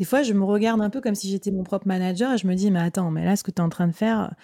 Des 0.00 0.04
fois, 0.04 0.24
je 0.24 0.32
me 0.32 0.42
regarde 0.42 0.80
un 0.80 0.90
peu 0.90 1.00
comme 1.00 1.14
si 1.14 1.30
j'étais 1.30 1.52
mon 1.52 1.62
propre 1.62 1.86
manager 1.86 2.32
et 2.34 2.38
je 2.38 2.48
me 2.48 2.54
dis, 2.56 2.72
mais 2.72 2.80
attends, 2.80 3.12
mais 3.12 3.24
là, 3.24 3.36
ce 3.36 3.44
que 3.44 3.52
tu 3.52 3.58
es 3.58 3.64
en 3.64 3.68
train 3.68 3.86
de 3.86 3.94
faire, 3.94 4.34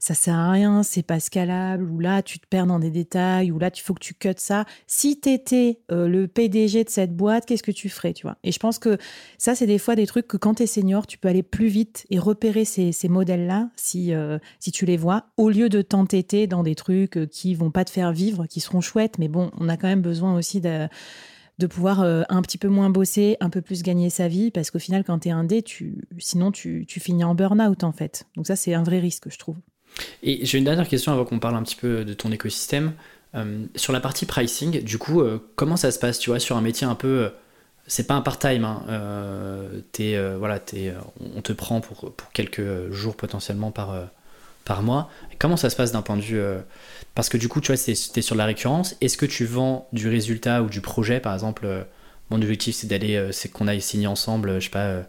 ça 0.00 0.14
sert 0.14 0.34
à 0.34 0.50
rien, 0.50 0.82
c'est 0.82 1.02
pas 1.02 1.20
scalable, 1.20 1.84
ou 1.84 2.00
là 2.00 2.22
tu 2.22 2.40
te 2.40 2.46
perds 2.48 2.66
dans 2.66 2.78
des 2.78 2.90
détails, 2.90 3.52
ou 3.52 3.58
là 3.58 3.70
il 3.72 3.80
faut 3.80 3.92
que 3.92 4.00
tu 4.00 4.14
cuts 4.14 4.30
ça. 4.38 4.64
Si 4.86 5.20
tu 5.20 5.28
étais 5.28 5.80
euh, 5.92 6.08
le 6.08 6.26
PDG 6.26 6.84
de 6.84 6.88
cette 6.88 7.14
boîte, 7.14 7.44
qu'est-ce 7.44 7.62
que 7.62 7.70
tu 7.70 7.90
ferais, 7.90 8.14
tu 8.14 8.22
vois? 8.26 8.38
Et 8.42 8.50
je 8.50 8.58
pense 8.58 8.78
que 8.78 8.96
ça, 9.36 9.54
c'est 9.54 9.66
des 9.66 9.78
fois 9.78 9.94
des 9.96 10.06
trucs 10.06 10.26
que 10.26 10.38
quand 10.38 10.54
tu 10.54 10.62
es 10.62 10.66
senior, 10.66 11.06
tu 11.06 11.18
peux 11.18 11.28
aller 11.28 11.42
plus 11.42 11.68
vite 11.68 12.06
et 12.08 12.18
repérer 12.18 12.64
ces, 12.64 12.92
modèles-là 13.08 13.68
si, 13.76 14.14
euh, 14.14 14.38
si 14.58 14.72
tu 14.72 14.86
les 14.86 14.96
vois, 14.96 15.26
au 15.36 15.50
lieu 15.50 15.68
de 15.68 15.82
t'entêter 15.82 16.46
dans 16.46 16.62
des 16.62 16.74
trucs 16.74 17.18
euh, 17.18 17.26
qui 17.26 17.54
vont 17.54 17.70
pas 17.70 17.84
te 17.84 17.90
faire 17.90 18.12
vivre, 18.12 18.46
qui 18.46 18.60
seront 18.60 18.80
chouettes, 18.80 19.18
mais 19.18 19.28
bon, 19.28 19.50
on 19.58 19.68
a 19.68 19.76
quand 19.76 19.88
même 19.88 20.02
besoin 20.02 20.34
aussi 20.34 20.60
de 20.60 20.88
de 21.58 21.66
pouvoir 21.66 22.00
un 22.00 22.40
petit 22.40 22.56
peu 22.56 22.68
moins 22.68 22.88
bosser, 22.88 23.36
un 23.40 23.50
peu 23.50 23.60
plus 23.60 23.82
gagner 23.82 24.08
sa 24.08 24.28
vie, 24.28 24.50
parce 24.50 24.70
qu'au 24.70 24.78
final, 24.78 25.04
quand 25.04 25.18
tu 25.18 25.28
es 25.28 25.30
indé, 25.30 25.60
tu, 25.60 26.08
sinon 26.16 26.52
tu, 26.52 26.86
tu 26.88 27.00
finis 27.00 27.22
en 27.22 27.34
burn-out 27.34 27.84
en 27.84 27.92
fait. 27.92 28.24
Donc 28.34 28.46
ça, 28.46 28.56
c'est 28.56 28.72
un 28.72 28.82
vrai 28.82 28.98
risque, 28.98 29.28
je 29.28 29.36
trouve. 29.36 29.56
Et 30.22 30.44
j'ai 30.44 30.58
une 30.58 30.64
dernière 30.64 30.88
question 30.88 31.12
avant 31.12 31.24
qu'on 31.24 31.38
parle 31.38 31.56
un 31.56 31.62
petit 31.62 31.76
peu 31.76 32.04
de 32.04 32.14
ton 32.14 32.32
écosystème. 32.32 32.92
Euh, 33.34 33.64
sur 33.76 33.92
la 33.92 34.00
partie 34.00 34.26
pricing, 34.26 34.82
du 34.82 34.98
coup, 34.98 35.20
euh, 35.20 35.38
comment 35.54 35.76
ça 35.76 35.92
se 35.92 35.98
passe, 35.98 36.18
tu 36.18 36.30
vois, 36.30 36.40
sur 36.40 36.56
un 36.56 36.60
métier 36.60 36.86
un 36.86 36.96
peu 36.96 37.08
euh, 37.08 37.28
c'est 37.86 38.06
pas 38.06 38.14
un 38.14 38.20
part-time. 38.22 38.64
Hein. 38.64 38.82
voilà, 40.38 40.60
on 41.36 41.42
te 41.42 41.52
prend 41.52 41.80
pour, 41.80 42.12
pour 42.12 42.32
quelques 42.32 42.90
jours 42.92 43.16
potentiellement 43.16 43.72
par, 43.72 43.94
par 44.64 44.82
mois. 44.82 45.10
Comment 45.40 45.56
ça 45.56 45.70
se 45.70 45.76
passe 45.76 45.90
d'un 45.90 46.02
point 46.02 46.16
de 46.16 46.22
vue 46.22 46.40
Parce 47.16 47.28
que 47.28 47.36
du 47.36 47.48
coup, 47.48 47.60
tu 47.60 47.72
vois, 47.72 47.76
tu 47.76 47.90
es 47.90 48.22
sur 48.22 48.36
la 48.36 48.44
récurrence. 48.44 48.94
Est-ce 49.00 49.16
que 49.16 49.26
tu 49.26 49.44
vends 49.44 49.88
du 49.92 50.08
résultat 50.08 50.62
ou 50.62 50.68
du 50.68 50.80
projet, 50.80 51.18
par 51.18 51.34
exemple 51.34 51.66
Mon 52.30 52.36
objectif, 52.36 52.76
c'est 52.76 52.86
d'aller, 52.86 53.30
c'est 53.32 53.48
qu'on 53.50 53.66
aille 53.66 53.80
signer 53.80 54.06
ensemble, 54.06 54.60
je 54.60 54.66
sais 54.66 54.70
pas 54.70 55.02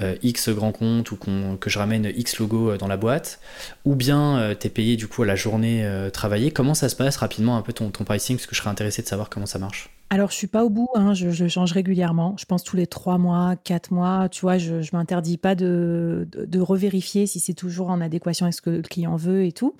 euh, 0.00 0.16
X 0.22 0.48
grand 0.48 0.72
compte 0.72 1.12
ou 1.12 1.16
que 1.16 1.70
je 1.70 1.78
ramène 1.78 2.10
X 2.16 2.38
logo 2.38 2.70
euh, 2.70 2.78
dans 2.78 2.88
la 2.88 2.96
boîte, 2.96 3.40
ou 3.84 3.94
bien 3.94 4.38
euh, 4.38 4.54
tu 4.58 4.66
es 4.66 4.70
payé 4.70 4.96
du 4.96 5.06
coup 5.06 5.22
à 5.22 5.26
la 5.26 5.36
journée 5.36 5.86
travaillée. 6.12 6.50
Comment 6.50 6.74
ça 6.74 6.88
se 6.88 6.96
passe 6.96 7.16
rapidement 7.16 7.56
un 7.56 7.62
peu 7.62 7.72
ton, 7.72 7.90
pricing? 7.90 8.36
Parce 8.36 8.46
que 8.46 8.54
je 8.54 8.60
serais 8.60 8.70
intéressé 8.70 9.02
de 9.02 9.06
savoir 9.06 9.30
comment 9.30 9.46
ça 9.46 9.58
marche. 9.58 9.90
Alors, 10.10 10.30
je 10.30 10.36
suis 10.36 10.46
pas 10.46 10.64
au 10.64 10.70
bout, 10.70 10.88
hein, 10.94 11.14
je, 11.14 11.48
change 11.48 11.72
régulièrement. 11.72 12.36
Je 12.38 12.44
pense 12.44 12.62
tous 12.62 12.76
les 12.76 12.86
trois 12.86 13.18
mois, 13.18 13.56
quatre 13.56 13.92
mois. 13.92 14.28
Tu 14.28 14.42
vois, 14.42 14.58
je 14.58 14.74
ne 14.74 14.92
m'interdis 14.92 15.38
pas 15.38 15.54
de, 15.54 16.28
de, 16.32 16.60
revérifier 16.60 17.26
si 17.26 17.40
c'est 17.40 17.54
toujours 17.54 17.90
en 17.90 18.00
adéquation 18.00 18.46
avec 18.46 18.54
ce 18.54 18.62
que 18.62 18.70
le 18.70 18.82
client 18.82 19.16
veut 19.16 19.44
et 19.44 19.52
tout. 19.52 19.74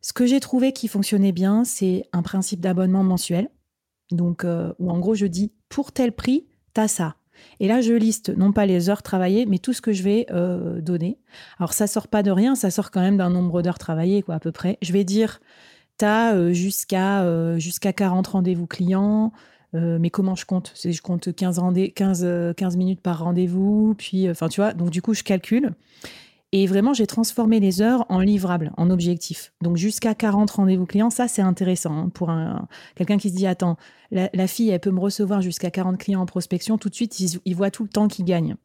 Ce 0.00 0.12
que 0.12 0.26
j'ai 0.26 0.40
trouvé 0.40 0.72
qui 0.72 0.88
fonctionnait 0.88 1.32
bien, 1.32 1.64
c'est 1.64 2.04
un 2.12 2.22
principe 2.22 2.60
d'abonnement 2.60 3.04
mensuel. 3.04 3.48
Donc, 4.10 4.44
où 4.78 4.90
en 4.90 4.98
gros, 4.98 5.14
je 5.14 5.26
dis 5.26 5.52
pour 5.68 5.92
tel 5.92 6.12
prix, 6.12 6.46
tu 6.74 6.80
as 6.80 6.88
ça. 6.88 7.16
Et 7.60 7.68
là, 7.68 7.80
je 7.80 7.92
liste 7.92 8.30
non 8.36 8.52
pas 8.52 8.66
les 8.66 8.88
heures 8.88 9.02
travaillées, 9.02 9.46
mais 9.46 9.58
tout 9.58 9.72
ce 9.72 9.80
que 9.80 9.92
je 9.92 10.02
vais 10.02 10.26
euh, 10.30 10.80
donner. 10.80 11.18
Alors, 11.58 11.72
ça 11.72 11.86
sort 11.86 12.08
pas 12.08 12.22
de 12.22 12.30
rien, 12.30 12.54
ça 12.54 12.70
sort 12.70 12.90
quand 12.90 13.00
même 13.00 13.16
d'un 13.16 13.30
nombre 13.30 13.62
d'heures 13.62 13.78
travaillées, 13.78 14.22
quoi, 14.22 14.36
à 14.36 14.40
peu 14.40 14.52
près. 14.52 14.78
Je 14.82 14.92
vais 14.92 15.04
dire, 15.04 15.40
tu 15.98 16.04
as 16.04 16.34
euh, 16.34 16.52
jusqu'à 16.52 17.22
euh, 17.22 17.58
jusqu'à 17.58 17.92
40 17.92 18.26
rendez-vous 18.28 18.66
clients. 18.66 19.32
mais 19.74 20.10
comment 20.10 20.34
je 20.34 20.46
compte? 20.46 20.72
Je 20.82 21.00
compte 21.00 21.32
15, 21.34 21.60
15, 21.94 22.54
15 22.56 22.76
minutes 22.76 23.00
par 23.00 23.22
rendez-vous, 23.22 23.94
puis, 23.96 24.28
enfin, 24.28 24.48
tu 24.48 24.60
vois, 24.60 24.72
donc 24.72 24.90
du 24.90 25.02
coup, 25.02 25.14
je 25.14 25.22
calcule. 25.22 25.72
Et 26.52 26.66
vraiment, 26.66 26.92
j'ai 26.92 27.06
transformé 27.06 27.60
les 27.60 27.80
heures 27.80 28.04
en 28.08 28.18
livrables, 28.18 28.72
en 28.76 28.90
objectifs. 28.90 29.52
Donc 29.62 29.76
jusqu'à 29.76 30.14
40 30.14 30.50
rendez-vous 30.50 30.84
clients, 30.84 31.10
ça 31.10 31.28
c'est 31.28 31.42
intéressant 31.42 31.96
hein, 31.96 32.08
pour 32.08 32.30
un, 32.30 32.66
quelqu'un 32.96 33.18
qui 33.18 33.30
se 33.30 33.36
dit 33.36 33.46
attends, 33.46 33.76
la, 34.10 34.46
fille 34.48 34.70
elle 34.70 34.80
peut 34.80 34.90
me 34.90 34.98
recevoir 34.98 35.42
jusqu'à 35.42 35.70
40 35.70 35.98
clients 35.98 36.20
en 36.20 36.26
prospection, 36.26 36.76
tout 36.76 36.88
de 36.88 36.94
suite 36.94 37.20
il, 37.20 37.54
voit 37.54 37.70
tout 37.70 37.84
le 37.84 37.88
temps 37.88 38.08
qu'il 38.08 38.24
gagne. 38.24 38.56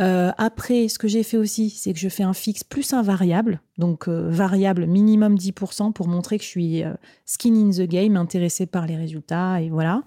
Euh, 0.00 0.32
après, 0.38 0.88
ce 0.88 0.98
que 0.98 1.06
j'ai 1.06 1.22
fait 1.22 1.36
aussi, 1.36 1.68
c'est 1.68 1.92
que 1.92 1.98
je 1.98 2.08
fais 2.08 2.22
un 2.22 2.32
fixe 2.32 2.64
plus 2.64 2.94
un 2.94 3.02
variable, 3.02 3.60
donc 3.76 4.08
euh, 4.08 4.30
variable 4.30 4.86
minimum 4.86 5.36
10% 5.36 5.92
pour 5.92 6.08
montrer 6.08 6.38
que 6.38 6.44
je 6.44 6.48
suis 6.48 6.82
euh, 6.82 6.94
skin 7.26 7.54
in 7.54 7.70
the 7.70 7.86
game, 7.86 8.16
intéressé 8.16 8.64
par 8.64 8.86
les 8.86 8.96
résultats 8.96 9.60
et 9.60 9.68
voilà. 9.68 10.02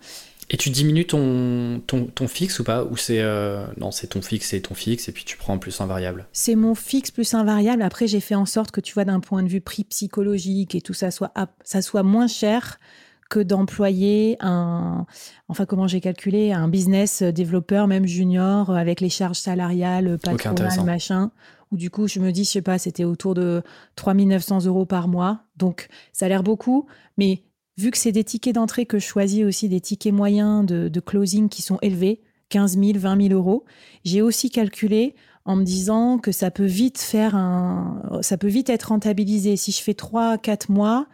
Et 0.50 0.58
tu 0.58 0.70
diminues 0.70 1.08
ton, 1.08 1.82
ton, 1.88 2.06
ton 2.06 2.28
fixe 2.28 2.60
ou 2.60 2.64
pas 2.64 2.84
Ou 2.84 2.98
c'est 2.98 3.20
euh, 3.20 3.66
non, 3.78 3.92
c'est 3.92 4.08
ton 4.08 4.22
fixe 4.22 4.54
et 4.54 4.62
ton 4.62 4.76
fixe 4.76 5.10
et 5.10 5.12
puis 5.12 5.24
tu 5.24 5.38
prends 5.38 5.54
en 5.54 5.58
plus 5.58 5.82
un 5.82 5.88
variable 5.88 6.28
C'est 6.34 6.56
mon 6.56 6.76
fixe 6.76 7.12
plus 7.12 7.34
un 7.34 7.44
variable. 7.44 7.82
Après, 7.82 8.08
j'ai 8.08 8.20
fait 8.20 8.36
en 8.36 8.46
sorte 8.46 8.72
que 8.72 8.82
tu 8.82 8.94
vois 8.94 9.06
d'un 9.06 9.20
point 9.20 9.42
de 9.42 9.50
vue 9.50 9.62
prix 9.62 9.86
psychologique 9.86 10.76
et 10.76 10.82
tout 10.82 10.94
ça 10.94 11.10
soit 11.10 11.34
ça 11.64 11.82
soit 11.82 12.04
moins 12.04 12.28
cher 12.28 12.80
que 13.28 13.40
d'employer 13.40 14.38
un 14.40 15.08
enfin 15.48 15.66
comment 15.66 15.88
j'ai 15.88 16.00
calculé 16.00 16.52
un 16.52 16.68
business 16.68 17.24
développeur 17.24 17.88
même 17.88 18.06
junior 18.06 18.70
avec 18.70 19.02
les 19.02 19.10
charges 19.10 19.40
salariales 19.40 20.20
patronales 20.20 20.84
machin. 20.84 21.32
Ou 21.72 21.78
du 21.78 21.90
coup 21.90 22.08
je 22.08 22.20
me 22.20 22.32
dis 22.32 22.44
je 22.44 22.52
sais 22.52 22.62
pas 22.62 22.78
c'était 22.78 23.04
autour 23.04 23.34
de 23.34 23.64
3900 23.96 24.66
euros 24.66 24.86
par 24.86 25.08
mois. 25.08 25.40
Donc 25.58 25.88
ça 26.14 26.28
a 26.28 26.30
l'air 26.30 26.44
beaucoup 26.44 26.86
mais 27.18 27.42
vu 27.78 27.92
que 27.92 27.98
c'est 27.98 28.12
des 28.12 28.24
tickets 28.24 28.56
d'entrée 28.56 28.86
que 28.86 29.00
je 29.00 29.06
choisis 29.06 29.44
aussi, 29.44 29.70
des 29.70 29.82
tickets 29.82 30.14
moyens 30.14 30.66
de, 30.66 31.00
closing 31.00 31.50
qui 31.50 31.62
sont 31.62 31.78
élevés, 31.82 32.22
15 32.50 32.78
000, 32.78 32.92
20 32.96 33.28
000 33.30 33.34
euros, 33.34 33.66
j'ai 34.04 34.22
aussi 34.22 34.50
calculé 34.50 35.16
en 35.46 35.56
me 35.56 35.64
disant 35.64 36.18
que 36.18 36.32
ça 36.32 36.52
peut 36.52 36.66
vite 36.66 37.00
faire 37.00 37.36
un, 37.36 38.20
ça 38.22 38.38
peut 38.38 38.48
vite 38.48 38.70
être 38.70 38.86
rentabilisé. 38.86 39.56
Si 39.58 39.72
je 39.72 39.82
fais 39.82 39.94
3, 39.94 40.38
4 40.38 40.70
mois, 40.70 41.08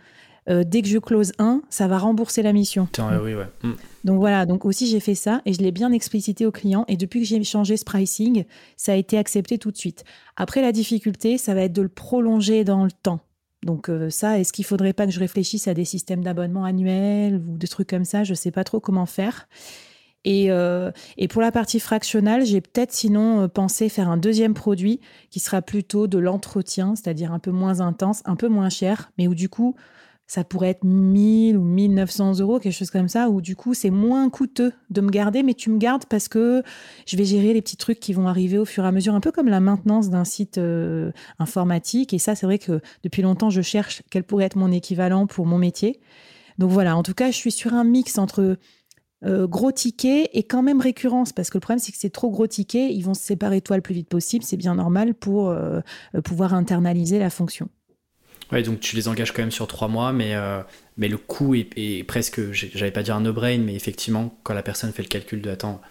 euh, 0.49 0.63
dès 0.65 0.81
que 0.81 0.87
je 0.87 0.97
close 0.97 1.33
un, 1.37 1.61
ça 1.69 1.87
va 1.87 1.97
rembourser 1.99 2.41
la 2.41 2.53
mission. 2.53 2.87
oui, 3.23 3.35
ouais. 3.35 3.47
Mm. 3.63 3.73
Donc 4.05 4.19
voilà, 4.19 4.45
donc 4.45 4.65
aussi 4.65 4.87
j'ai 4.87 4.99
fait 4.99 5.15
ça 5.15 5.41
et 5.45 5.53
je 5.53 5.61
l'ai 5.61 5.71
bien 5.71 5.91
explicité 5.91 6.45
au 6.45 6.51
client. 6.51 6.85
Et 6.87 6.97
depuis 6.97 7.21
que 7.21 7.27
j'ai 7.27 7.43
changé 7.43 7.77
ce 7.77 7.85
pricing, 7.85 8.45
ça 8.77 8.93
a 8.93 8.95
été 8.95 9.17
accepté 9.17 9.57
tout 9.57 9.71
de 9.71 9.77
suite. 9.77 10.03
Après, 10.37 10.61
la 10.61 10.71
difficulté, 10.71 11.37
ça 11.37 11.53
va 11.53 11.61
être 11.61 11.73
de 11.73 11.81
le 11.81 11.89
prolonger 11.89 12.63
dans 12.63 12.83
le 12.83 12.91
temps. 12.91 13.19
Donc 13.63 13.89
euh, 13.89 14.09
ça, 14.09 14.39
est-ce 14.39 14.53
qu'il 14.53 14.65
faudrait 14.65 14.93
pas 14.93 15.05
que 15.05 15.11
je 15.11 15.19
réfléchisse 15.19 15.67
à 15.67 15.73
des 15.73 15.85
systèmes 15.85 16.23
d'abonnement 16.23 16.65
annuels 16.65 17.35
ou 17.35 17.57
des 17.57 17.67
trucs 17.67 17.89
comme 17.89 18.05
ça? 18.05 18.23
Je 18.23 18.31
ne 18.31 18.35
sais 18.35 18.51
pas 18.51 18.63
trop 18.63 18.79
comment 18.79 19.05
faire. 19.05 19.47
Et, 20.23 20.51
euh, 20.51 20.91
et 21.17 21.27
pour 21.27 21.41
la 21.41 21.51
partie 21.51 21.79
fractionnelle, 21.79 22.45
j'ai 22.45 22.61
peut-être 22.61 22.91
sinon 22.91 23.41
euh, 23.41 23.47
pensé 23.47 23.89
faire 23.89 24.09
un 24.09 24.17
deuxième 24.17 24.53
produit 24.53 24.99
qui 25.31 25.39
sera 25.39 25.61
plutôt 25.61 26.07
de 26.07 26.19
l'entretien, 26.19 26.95
c'est-à-dire 26.95 27.31
un 27.31 27.39
peu 27.39 27.51
moins 27.51 27.79
intense, 27.81 28.21
un 28.25 28.35
peu 28.35 28.47
moins 28.47 28.69
cher, 28.69 29.11
mais 29.17 29.27
où 29.27 29.33
du 29.33 29.49
coup, 29.49 29.75
ça 30.31 30.45
pourrait 30.45 30.69
être 30.69 30.85
1000 30.85 31.57
ou 31.57 31.61
1900 31.61 32.39
euros, 32.39 32.57
quelque 32.57 32.71
chose 32.71 32.89
comme 32.89 33.09
ça, 33.09 33.29
où 33.29 33.41
du 33.41 33.57
coup, 33.57 33.73
c'est 33.73 33.89
moins 33.89 34.29
coûteux 34.29 34.71
de 34.89 35.01
me 35.01 35.09
garder, 35.09 35.43
mais 35.43 35.53
tu 35.53 35.69
me 35.69 35.77
gardes 35.77 36.05
parce 36.05 36.29
que 36.29 36.63
je 37.05 37.17
vais 37.17 37.25
gérer 37.25 37.53
les 37.53 37.61
petits 37.61 37.75
trucs 37.75 37.99
qui 37.99 38.13
vont 38.13 38.29
arriver 38.29 38.57
au 38.57 38.63
fur 38.63 38.85
et 38.85 38.87
à 38.87 38.93
mesure, 38.93 39.13
un 39.13 39.19
peu 39.19 39.33
comme 39.33 39.49
la 39.49 39.59
maintenance 39.59 40.09
d'un 40.09 40.23
site 40.23 40.57
euh, 40.57 41.11
informatique. 41.37 42.13
Et 42.13 42.17
ça, 42.17 42.33
c'est 42.33 42.45
vrai 42.45 42.59
que 42.59 42.79
depuis 43.03 43.21
longtemps, 43.21 43.49
je 43.49 43.61
cherche 43.61 44.03
quel 44.09 44.23
pourrait 44.23 44.45
être 44.45 44.55
mon 44.55 44.71
équivalent 44.71 45.27
pour 45.27 45.45
mon 45.45 45.57
métier. 45.57 45.99
Donc 46.59 46.71
voilà, 46.71 46.95
en 46.95 47.03
tout 47.03 47.13
cas, 47.13 47.29
je 47.29 47.35
suis 47.35 47.51
sur 47.51 47.73
un 47.73 47.83
mix 47.83 48.17
entre 48.17 48.55
euh, 49.25 49.47
gros 49.47 49.73
tickets 49.73 50.29
et 50.31 50.43
quand 50.43 50.61
même 50.61 50.79
récurrence, 50.79 51.33
parce 51.33 51.49
que 51.49 51.57
le 51.57 51.61
problème, 51.61 51.79
c'est 51.79 51.91
que 51.91 51.97
c'est 51.97 52.09
trop 52.09 52.31
gros 52.31 52.47
tickets, 52.47 52.89
ils 52.89 53.01
vont 53.01 53.15
se 53.15 53.21
séparer 53.21 53.59
toi 53.59 53.75
le 53.75 53.81
plus 53.81 53.95
vite 53.95 54.07
possible, 54.07 54.45
c'est 54.45 54.55
bien 54.55 54.75
normal 54.75 55.13
pour 55.13 55.49
euh, 55.49 55.81
pouvoir 56.23 56.53
internaliser 56.53 57.19
la 57.19 57.29
fonction. 57.29 57.67
Ouais, 58.51 58.63
donc 58.63 58.81
tu 58.81 58.95
les 58.95 59.07
engages 59.07 59.31
quand 59.31 59.41
même 59.41 59.51
sur 59.51 59.67
trois 59.67 59.87
mois, 59.87 60.11
mais, 60.11 60.35
euh, 60.35 60.61
mais 60.97 61.07
le 61.07 61.17
coût 61.17 61.55
est, 61.55 62.05
presque, 62.05 62.51
j'allais 62.51 62.91
pas 62.91 63.03
dire 63.03 63.15
un 63.15 63.21
no-brain, 63.21 63.59
mais 63.59 63.75
effectivement, 63.75 64.37
quand 64.43 64.53
la 64.53 64.63
personne 64.63 64.91
fait 64.91 65.03
le 65.03 65.07
calcul 65.07 65.41
de 65.41 65.49
attends, 65.49 65.81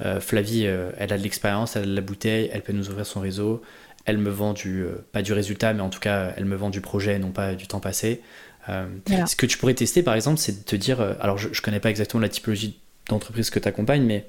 euh, 0.00 0.20
Flavie, 0.20 0.66
euh, 0.66 0.90
elle 0.96 1.12
a 1.12 1.18
de 1.18 1.22
l'expérience, 1.22 1.76
elle 1.76 1.82
a 1.82 1.86
de 1.86 1.94
la 1.94 2.00
bouteille, 2.00 2.48
elle 2.52 2.62
peut 2.62 2.72
nous 2.72 2.88
ouvrir 2.88 3.04
son 3.04 3.20
réseau, 3.20 3.62
elle 4.06 4.16
me 4.16 4.30
vend 4.30 4.54
du, 4.54 4.86
pas 5.12 5.20
du 5.20 5.34
résultat, 5.34 5.74
mais 5.74 5.82
en 5.82 5.90
tout 5.90 6.00
cas, 6.00 6.32
elle 6.36 6.46
me 6.46 6.56
vend 6.56 6.70
du 6.70 6.80
projet, 6.80 7.18
non 7.18 7.30
pas 7.30 7.54
du 7.54 7.66
temps 7.66 7.80
passé. 7.80 8.22
Ce 8.66 9.36
que 9.36 9.46
tu 9.46 9.58
pourrais 9.58 9.74
tester, 9.74 10.02
par 10.02 10.14
exemple, 10.14 10.38
c'est 10.38 10.60
de 10.60 10.64
te 10.64 10.76
dire, 10.76 11.00
alors 11.20 11.36
je, 11.38 11.48
je 11.52 11.62
connais 11.62 11.80
pas 11.80 11.90
exactement 11.90 12.20
la 12.20 12.28
typologie 12.28 12.78
d'entreprise 13.08 13.48
que 13.50 13.58
tu 13.58 13.68
accompagnes, 13.68 14.04
mais 14.04 14.26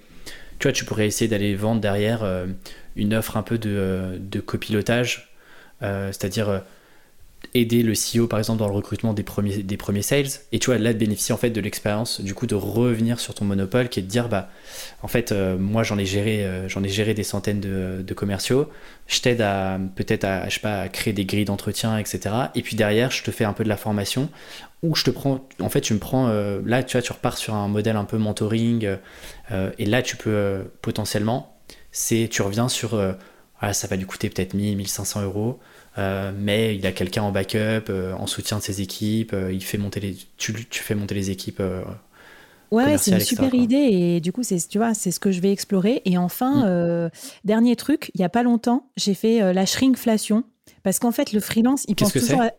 tu 0.59 0.67
vois, 0.67 0.73
tu 0.73 0.83
pourrais 0.85 1.07
essayer 1.07 1.29
d'aller 1.29 1.55
vendre 1.55 1.79
derrière 1.79 2.25
une 2.97 3.13
offre 3.13 3.37
un 3.37 3.43
peu 3.43 3.57
de, 3.57 4.17
de 4.19 4.39
copilotage, 4.41 5.33
c'est-à-dire 5.81 6.61
aider 7.53 7.81
le 7.81 7.93
CEO 7.93 8.27
par 8.27 8.39
exemple 8.39 8.59
dans 8.59 8.67
le 8.67 8.75
recrutement 8.75 9.13
des 9.13 9.23
premiers, 9.23 9.57
des 9.57 9.77
premiers 9.77 10.01
sales. 10.01 10.27
Et 10.51 10.59
tu 10.59 10.67
vois 10.67 10.77
là 10.77 10.93
de 10.93 10.97
bénéficier 10.97 11.33
en 11.33 11.37
fait 11.37 11.49
de 11.49 11.61
l'expérience 11.61 12.21
du 12.21 12.33
coup 12.33 12.45
de 12.45 12.55
revenir 12.55 13.19
sur 13.19 13.33
ton 13.33 13.45
monopole 13.45 13.89
qui 13.89 13.99
est 13.99 14.03
de 14.03 14.07
dire 14.07 14.29
bah 14.29 14.49
en 15.01 15.07
fait 15.07 15.31
euh, 15.31 15.57
moi 15.57 15.83
j'en 15.83 15.97
ai 15.97 16.05
géré 16.05 16.45
euh, 16.45 16.67
j'en 16.69 16.83
ai 16.83 16.89
géré 16.89 17.13
des 17.13 17.23
centaines 17.23 17.59
de, 17.59 18.13
commerciaux. 18.13 18.69
Je 19.07 19.21
t'aide 19.21 19.41
à 19.41 19.79
peut-être 19.95 20.25
à 20.25 20.49
je 20.49 20.55
sais 20.55 20.59
pas 20.59 20.81
à 20.81 20.89
créer 20.89 21.13
des 21.13 21.25
grilles 21.25 21.45
d'entretien 21.45 21.97
etc 21.97 22.35
et 22.55 22.61
puis 22.61 22.75
derrière 22.75 23.11
je 23.11 23.23
te 23.23 23.31
fais 23.31 23.45
un 23.45 23.53
peu 23.53 23.63
de 23.63 23.69
la 23.69 23.77
formation 23.77 24.29
ou 24.83 24.95
je 24.95 25.03
te 25.03 25.09
prends 25.09 25.47
en 25.59 25.69
fait 25.69 25.81
tu 25.81 25.93
me 25.93 25.99
prends 25.99 26.27
euh, 26.27 26.59
là 26.65 26.83
tu 26.83 26.97
vois 26.97 27.01
tu 27.01 27.11
repars 27.11 27.37
sur 27.37 27.55
un 27.55 27.67
modèle 27.67 27.95
un 27.95 28.05
peu 28.05 28.17
mentoring 28.17 28.97
et 29.77 29.85
là 29.85 30.01
tu 30.01 30.15
peux 30.17 30.63
potentiellement 30.81 31.57
c'est 31.91 32.27
tu 32.29 32.41
reviens 32.41 32.69
sur 32.69 32.99
ah, 33.61 33.73
ça 33.73 33.87
va 33.87 33.95
lui 33.95 34.05
coûter 34.05 34.29
peut-être 34.29 34.53
1000 34.53 34.77
1500 34.77 35.23
euros 35.23 35.59
euh, 35.97 36.31
mais 36.37 36.75
il 36.75 36.85
a 36.85 36.91
quelqu'un 36.91 37.23
en 37.23 37.31
backup, 37.31 37.89
euh, 37.89 38.13
en 38.13 38.27
soutien 38.27 38.57
de 38.57 38.63
ses 38.63 38.81
équipes, 38.81 39.33
euh, 39.33 39.51
il 39.51 39.63
fait 39.63 39.77
monter 39.77 39.99
les, 39.99 40.15
tu, 40.37 40.53
tu, 40.53 40.83
fais 40.83 40.95
monter 40.95 41.15
les 41.15 41.31
équipes. 41.31 41.61
Ouais, 42.71 42.97
c'est 42.97 43.11
une 43.11 43.19
super 43.19 43.53
idée 43.53 43.77
et 43.77 44.19
du 44.21 44.31
coup, 44.31 44.43
c'est 44.43 44.59
tu 44.67 44.77
vois, 44.77 44.93
c'est 44.93 45.11
ce 45.11 45.19
que 45.19 45.31
je 45.31 45.41
vais 45.41 45.51
explorer. 45.51 46.01
Et 46.05 46.17
enfin, 46.17 47.07
mm. 47.07 47.09
dernier 47.43 47.75
truc, 47.75 48.11
il 48.13 48.21
y 48.21 48.23
a 48.23 48.29
pas 48.29 48.43
longtemps, 48.43 48.89
j'ai 48.95 49.15
fait 49.15 49.53
la 49.53 49.65
shrinkflation 49.65 50.43
parce 50.83 50.99
qu'en 50.99 51.11
fait, 51.11 51.33
le 51.33 51.39
freelance, 51.39 51.85
il 51.87 51.95
pense 51.95 52.13
toujours. 52.13 52.41
À... 52.41 52.51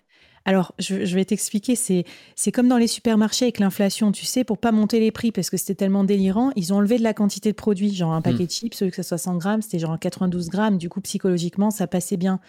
Alors, 0.46 0.74
je, 0.78 1.14
vais 1.14 1.24
t'expliquer, 1.24 1.76
c'est 1.76 2.04
c'est 2.34 2.50
comme 2.50 2.66
dans 2.66 2.78
les 2.78 2.86
supermarchés 2.86 3.44
avec 3.44 3.58
l'inflation, 3.58 4.10
tu 4.10 4.24
sais, 4.24 4.42
pour 4.42 4.58
pas 4.58 4.72
monter 4.72 4.98
les 4.98 5.12
prix 5.12 5.32
parce 5.32 5.50
que 5.50 5.56
c'était 5.56 5.74
tellement 5.74 6.02
délirant, 6.02 6.50
ils 6.56 6.72
ont 6.72 6.78
enlevé 6.78 6.98
de 6.98 7.04
la 7.04 7.14
quantité 7.14 7.50
de 7.50 7.56
produits, 7.56 7.94
genre 7.94 8.12
un 8.12 8.22
paquet 8.22 8.44
mm. 8.44 8.46
de 8.46 8.50
chips, 8.50 8.78
que 8.78 8.96
ça 8.96 9.02
soit 9.02 9.18
100 9.18 9.36
grammes, 9.36 9.62
c'était 9.62 9.78
genre 9.78 9.98
92 9.98 10.48
grammes. 10.48 10.78
Du 10.78 10.88
coup, 10.88 11.00
psychologiquement, 11.02 11.70
ça 11.70 11.86
passait 11.86 12.16
bien. 12.16 12.40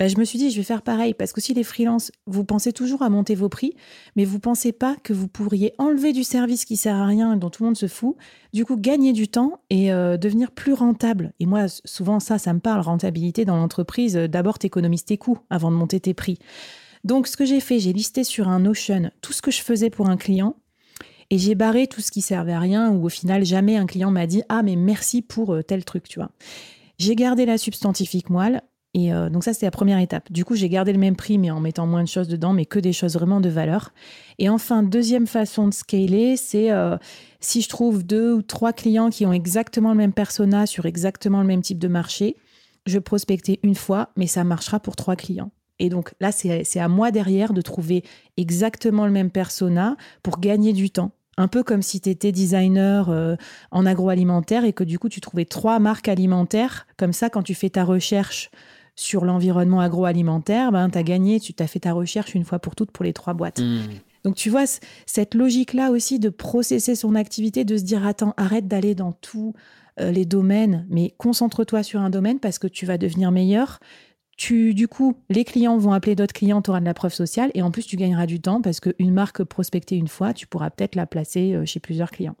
Bah, 0.00 0.08
je 0.08 0.16
me 0.16 0.24
suis 0.24 0.38
dit, 0.38 0.50
je 0.50 0.56
vais 0.56 0.62
faire 0.62 0.80
pareil, 0.80 1.12
parce 1.12 1.34
que 1.34 1.42
si 1.42 1.52
les 1.52 1.62
freelances, 1.62 2.10
vous 2.26 2.42
pensez 2.42 2.72
toujours 2.72 3.02
à 3.02 3.10
monter 3.10 3.34
vos 3.34 3.50
prix, 3.50 3.74
mais 4.16 4.24
vous 4.24 4.40
pensez 4.40 4.72
pas 4.72 4.96
que 4.96 5.12
vous 5.12 5.28
pourriez 5.28 5.74
enlever 5.76 6.14
du 6.14 6.24
service 6.24 6.64
qui 6.64 6.78
sert 6.78 6.96
à 6.96 7.04
rien 7.04 7.36
dont 7.36 7.50
tout 7.50 7.64
le 7.64 7.66
monde 7.66 7.76
se 7.76 7.86
fout, 7.86 8.16
du 8.54 8.64
coup 8.64 8.78
gagner 8.78 9.12
du 9.12 9.28
temps 9.28 9.60
et 9.68 9.92
euh, 9.92 10.16
devenir 10.16 10.52
plus 10.52 10.72
rentable. 10.72 11.34
Et 11.38 11.44
moi, 11.44 11.66
souvent 11.84 12.18
ça, 12.18 12.38
ça 12.38 12.54
me 12.54 12.60
parle, 12.60 12.80
rentabilité 12.80 13.44
dans 13.44 13.58
l'entreprise. 13.58 14.16
Euh, 14.16 14.26
d'abord, 14.26 14.58
t'économises 14.58 15.04
tes 15.04 15.18
coûts 15.18 15.40
avant 15.50 15.70
de 15.70 15.76
monter 15.76 16.00
tes 16.00 16.14
prix. 16.14 16.38
Donc, 17.04 17.26
ce 17.26 17.36
que 17.36 17.44
j'ai 17.44 17.60
fait, 17.60 17.78
j'ai 17.78 17.92
listé 17.92 18.24
sur 18.24 18.48
un 18.48 18.60
Notion 18.60 19.10
tout 19.20 19.34
ce 19.34 19.42
que 19.42 19.50
je 19.50 19.60
faisais 19.60 19.90
pour 19.90 20.08
un 20.08 20.16
client 20.16 20.56
Et 21.28 21.36
j'ai 21.36 21.54
barré 21.54 21.88
tout 21.88 22.00
ce 22.00 22.10
qui 22.10 22.22
servait 22.22 22.54
à 22.54 22.58
rien, 22.58 22.90
où 22.90 23.04
au 23.04 23.10
final, 23.10 23.44
jamais 23.44 23.76
un 23.76 23.84
client 23.84 24.10
m'a 24.10 24.26
dit 24.26 24.44
Ah, 24.48 24.62
mais 24.62 24.76
merci 24.76 25.20
pour 25.20 25.52
euh, 25.52 25.62
tel 25.62 25.84
truc, 25.84 26.08
tu 26.08 26.20
vois. 26.20 26.30
J'ai 26.96 27.16
gardé 27.16 27.44
la 27.44 27.58
substantifique 27.58 28.30
moelle. 28.30 28.62
Et 28.94 29.12
euh, 29.12 29.30
donc 29.30 29.44
ça, 29.44 29.52
c'était 29.52 29.66
la 29.66 29.70
première 29.70 29.98
étape. 29.98 30.30
Du 30.32 30.44
coup, 30.44 30.56
j'ai 30.56 30.68
gardé 30.68 30.92
le 30.92 30.98
même 30.98 31.14
prix, 31.14 31.38
mais 31.38 31.50
en 31.50 31.60
mettant 31.60 31.86
moins 31.86 32.02
de 32.02 32.08
choses 32.08 32.28
dedans, 32.28 32.52
mais 32.52 32.66
que 32.66 32.78
des 32.78 32.92
choses 32.92 33.14
vraiment 33.14 33.40
de 33.40 33.48
valeur. 33.48 33.92
Et 34.38 34.48
enfin, 34.48 34.82
deuxième 34.82 35.26
façon 35.26 35.68
de 35.68 35.74
scaler, 35.74 36.36
c'est 36.36 36.72
euh, 36.72 36.96
si 37.38 37.62
je 37.62 37.68
trouve 37.68 38.04
deux 38.04 38.32
ou 38.32 38.42
trois 38.42 38.72
clients 38.72 39.10
qui 39.10 39.26
ont 39.26 39.32
exactement 39.32 39.90
le 39.90 39.96
même 39.96 40.12
persona 40.12 40.66
sur 40.66 40.86
exactement 40.86 41.40
le 41.40 41.46
même 41.46 41.62
type 41.62 41.78
de 41.78 41.88
marché, 41.88 42.36
je 42.86 42.98
prospecter 42.98 43.60
une 43.62 43.74
fois, 43.74 44.10
mais 44.16 44.26
ça 44.26 44.42
marchera 44.42 44.80
pour 44.80 44.96
trois 44.96 45.14
clients. 45.14 45.52
Et 45.78 45.88
donc 45.88 46.12
là, 46.20 46.30
c'est 46.32 46.80
à 46.80 46.88
moi 46.88 47.10
derrière 47.10 47.52
de 47.52 47.62
trouver 47.62 48.04
exactement 48.36 49.06
le 49.06 49.12
même 49.12 49.30
persona 49.30 49.96
pour 50.22 50.38
gagner 50.40 50.72
du 50.72 50.90
temps. 50.90 51.12
Un 51.38 51.48
peu 51.48 51.62
comme 51.62 51.80
si 51.80 52.02
tu 52.02 52.10
étais 52.10 52.32
designer 52.32 53.08
euh, 53.08 53.36
en 53.70 53.86
agroalimentaire 53.86 54.64
et 54.64 54.74
que 54.74 54.84
du 54.84 54.98
coup, 54.98 55.08
tu 55.08 55.22
trouvais 55.22 55.46
trois 55.46 55.78
marques 55.78 56.08
alimentaires. 56.08 56.86
Comme 56.98 57.14
ça, 57.14 57.30
quand 57.30 57.42
tu 57.42 57.54
fais 57.54 57.70
ta 57.70 57.84
recherche 57.84 58.50
sur 58.96 59.24
l'environnement 59.24 59.80
agroalimentaire, 59.80 60.72
ben, 60.72 60.90
tu 60.90 60.98
as 60.98 61.02
gagné, 61.02 61.40
tu 61.40 61.54
t'as 61.54 61.66
fait 61.66 61.80
ta 61.80 61.92
recherche 61.92 62.34
une 62.34 62.44
fois 62.44 62.58
pour 62.58 62.74
toutes 62.74 62.90
pour 62.90 63.04
les 63.04 63.12
trois 63.12 63.34
boîtes. 63.34 63.60
Mmh. 63.60 63.80
Donc 64.24 64.34
tu 64.34 64.50
vois, 64.50 64.64
cette 65.06 65.34
logique-là 65.34 65.90
aussi 65.90 66.18
de 66.18 66.28
processer 66.28 66.94
son 66.94 67.14
activité, 67.14 67.64
de 67.64 67.76
se 67.76 67.82
dire, 67.82 68.06
attends, 68.06 68.34
arrête 68.36 68.68
d'aller 68.68 68.94
dans 68.94 69.12
tous 69.12 69.54
euh, 70.00 70.10
les 70.10 70.26
domaines, 70.26 70.86
mais 70.90 71.14
concentre-toi 71.16 71.82
sur 71.82 72.00
un 72.00 72.10
domaine 72.10 72.38
parce 72.38 72.58
que 72.58 72.66
tu 72.66 72.84
vas 72.84 72.98
devenir 72.98 73.32
meilleur 73.32 73.80
du 74.48 74.88
coup, 74.88 75.16
les 75.28 75.44
clients 75.44 75.76
vont 75.76 75.92
appeler 75.92 76.14
d'autres 76.14 76.32
clients, 76.32 76.62
tu 76.62 76.70
auras 76.70 76.80
de 76.80 76.84
la 76.84 76.94
preuve 76.94 77.12
sociale 77.12 77.50
et 77.54 77.62
en 77.62 77.70
plus, 77.70 77.86
tu 77.86 77.96
gagneras 77.96 78.26
du 78.26 78.40
temps 78.40 78.62
parce 78.62 78.80
qu'une 78.80 79.12
marque 79.12 79.44
prospectée 79.44 79.96
une 79.96 80.08
fois, 80.08 80.32
tu 80.32 80.46
pourras 80.46 80.70
peut-être 80.70 80.94
la 80.94 81.06
placer 81.06 81.54
euh, 81.54 81.66
chez 81.66 81.80
plusieurs 81.80 82.10
clients. 82.10 82.36